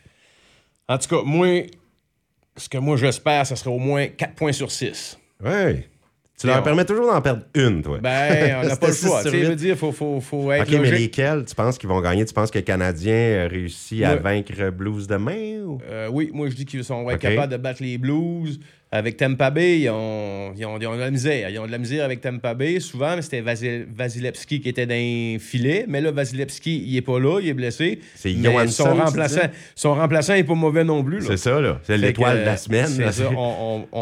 En 0.88 0.99
tout 0.99 1.09
cas, 1.09 1.23
moi, 1.25 1.62
ce 2.57 2.69
que 2.69 2.79
moi 2.79 2.97
j'espère, 2.97 3.47
ce 3.47 3.55
serait 3.55 3.71
au 3.71 3.79
moins 3.79 4.09
4 4.09 4.35
points 4.35 4.53
sur 4.53 4.71
6. 4.73 5.17
Oui. 5.45 5.85
Tu 6.38 6.47
leur 6.47 6.61
on- 6.61 6.62
permets 6.62 6.85
toujours 6.85 7.12
d'en 7.12 7.21
perdre 7.21 7.42
une, 7.54 7.83
toi. 7.83 7.99
Ben, 8.00 8.61
on 8.62 8.68
n'a 8.68 8.76
pas 8.76 8.87
le 8.88 8.92
choix. 8.95 9.23
Tu 9.25 9.30
veux 9.30 9.57
dire, 9.57 9.76
faut, 9.76 9.90
faut, 9.90 10.21
faut 10.21 10.52
être 10.52 10.73
OK, 10.73 10.80
mais 10.80 10.90
lesquels 10.92 11.45
tu 11.45 11.54
penses 11.54 11.78
qu'ils 11.78 11.88
vont 11.88 12.00
gagner? 12.00 12.25
Tu 12.25 12.33
penses 12.33 12.50
que 12.52 12.59
le 12.59 12.64
Canadien 12.64 13.49
réussit 13.50 14.04
à 14.04 14.16
vaincre 14.16 14.71
Blues 14.71 15.07
demain? 15.09 15.61
Ou... 15.64 15.80
Euh, 15.90 16.09
oui, 16.12 16.30
moi 16.33 16.49
je 16.49 16.54
dis 16.54 16.64
qu'ils 16.64 16.85
sont- 16.85 17.02
vont 17.02 17.11
être 17.11 17.18
capables 17.18 17.52
de 17.52 17.57
battre 17.57 17.83
les 17.83 17.99
Blues. 17.99 18.61
Avec 18.90 19.18
Tampa 19.18 19.50
Bay, 19.50 19.80
ils 19.80 19.90
ont, 19.90 20.54
ils, 20.57 20.64
ont, 20.64 20.78
ils 20.80 20.87
ont 20.87 20.95
de 20.95 21.00
la 21.00 21.11
misère. 21.11 21.50
Ils 21.50 21.59
ont 21.59 21.66
de 21.66 21.71
la 21.71 21.76
misère 21.76 22.04
avec 22.07 22.23
Tampa 22.23 22.54
Bay. 22.54 22.80
Souvent, 22.80 23.16
mais 23.16 23.21
c'était 23.23 23.42
Vasil- 23.42 23.87
Vasilevski 23.95 24.61
qui 24.62 24.68
était 24.71 24.87
dans 24.87 24.95
les 24.95 25.37
filets. 25.38 25.85
Mais 25.87 26.00
là, 26.00 26.11
Vasilevski, 26.11 26.85
il 26.87 26.97
est 26.97 27.02
pas 27.02 27.18
là, 27.21 27.38
il 27.42 27.49
est 27.49 27.52
blessé. 27.54 28.00
C'est 28.14 28.33
Johansson, 28.33 28.85
Son 28.85 28.95
tu 28.95 29.00
remplaçant, 29.02 29.40
son 29.75 29.95
remplaçant 29.95 30.33
n'est 30.33 30.45
pas 30.45 30.54
mauvais 30.54 30.85
non 30.85 31.04
plus. 31.04 31.21
C'est 31.26 31.37
ça, 31.37 31.61
là. 31.61 31.80
C'est 31.83 31.99
l'étoile 31.99 32.40
de 32.40 32.45
la 32.47 32.57
semaine. 32.57 32.99
là. 32.99 33.12
ça. 33.12 33.25
On, 33.37 33.85
on- 33.92 33.99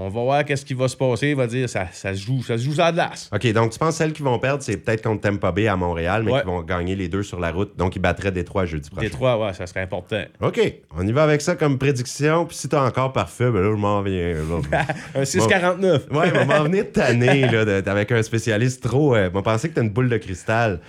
on- 0.00 0.08
va 0.08 0.20
voir 0.22 0.44
qu'est-ce 0.44 0.64
qui 0.64 0.74
va 0.74 0.88
se 0.88 0.96
passer. 0.96 1.28
Il 1.28 1.36
va 1.36 1.46
dire 1.46 1.68
ça, 1.68 1.86
ça 1.92 2.12
se 2.12 2.20
joue, 2.24 2.42
ça 2.42 2.58
se 2.58 2.64
joue 2.64 2.74
à 2.80 2.90
glace. 2.90 3.30
OK, 3.32 3.52
donc 3.52 3.70
tu 3.72 3.78
penses 3.78 3.90
que 3.90 3.98
celles 3.98 4.12
qui 4.12 4.22
vont 4.22 4.38
perdre, 4.40 4.62
c'est 4.62 4.76
peut-être 4.78 5.02
contre 5.02 5.20
Tampa 5.20 5.52
Bay 5.52 5.68
à 5.68 5.76
Montréal, 5.76 6.22
mais 6.24 6.32
Ouais. 6.32 6.40
qui 6.40 6.46
vont 6.46 6.62
gagner 6.62 6.96
les 6.96 7.08
deux 7.08 7.22
sur 7.22 7.38
la 7.38 7.52
route. 7.52 7.76
Donc, 7.76 7.94
ils 7.94 8.00
battraient 8.00 8.32
Détroit 8.32 8.64
jeudi 8.66 8.90
prochain. 8.90 9.02
Détroit, 9.06 9.38
ouais, 9.38 9.52
ça 9.54 9.66
serait 9.66 9.82
important. 9.82 10.20
OK, 10.40 10.60
on 10.96 11.06
y 11.06 11.12
va 11.12 11.22
avec 11.22 11.40
ça 11.42 11.54
comme 11.54 11.78
prédiction. 11.78 12.44
Puis 12.46 12.56
si 12.56 12.68
t'es 12.68 12.76
encore 12.76 13.12
parfait, 13.12 13.50
ben 13.52 13.60
là, 13.60 13.70
je 13.70 13.76
m'en 13.80 14.02
viens. 14.16 14.86
Un 15.14 15.22
6,49. 15.22 15.82
Ouais, 16.10 16.32
on 16.34 16.44
va 16.44 16.44
m'en 16.44 16.64
venir 16.64 16.84
tanner 16.92 17.42
là, 17.48 17.64
de- 17.64 17.88
avec 17.88 18.12
un 18.12 18.22
spécialiste 18.22 18.82
trop. 18.82 19.14
Euh, 19.14 19.30
m'a 19.30 19.42
pensé 19.42 19.68
que 19.68 19.74
t'as 19.74 19.82
une 19.82 19.90
boule 19.90 20.08
de 20.08 20.16
cristal. 20.18 20.80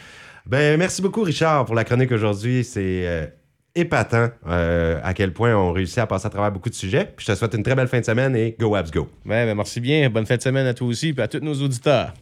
Ben, 0.45 0.77
merci 0.77 1.01
beaucoup, 1.01 1.23
Richard, 1.23 1.65
pour 1.65 1.75
la 1.75 1.83
chronique 1.83 2.11
aujourd'hui. 2.11 2.63
C'est 2.63 3.05
euh, 3.07 3.25
épatant 3.75 4.29
euh, 4.47 4.99
à 5.03 5.13
quel 5.13 5.33
point 5.33 5.55
on 5.55 5.71
réussit 5.71 5.97
à 5.99 6.07
passer 6.07 6.27
à 6.27 6.29
travers 6.29 6.51
beaucoup 6.51 6.69
de 6.69 6.75
sujets. 6.75 7.05
Puis 7.15 7.25
je 7.27 7.33
te 7.33 7.37
souhaite 7.37 7.53
une 7.53 7.63
très 7.63 7.75
belle 7.75 7.87
fin 7.87 7.99
de 7.99 8.05
semaine 8.05 8.35
et 8.35 8.55
go 8.59 8.73
Abs 8.75 8.91
go. 8.91 9.07
Ouais, 9.25 9.45
ben 9.45 9.55
merci 9.55 9.79
bien. 9.81 10.09
Bonne 10.09 10.25
fin 10.25 10.37
de 10.37 10.41
semaine 10.41 10.65
à 10.65 10.73
toi 10.73 10.87
aussi 10.87 11.13
et 11.17 11.21
à 11.21 11.27
tous 11.27 11.39
nos 11.39 11.53
auditeurs. 11.55 12.13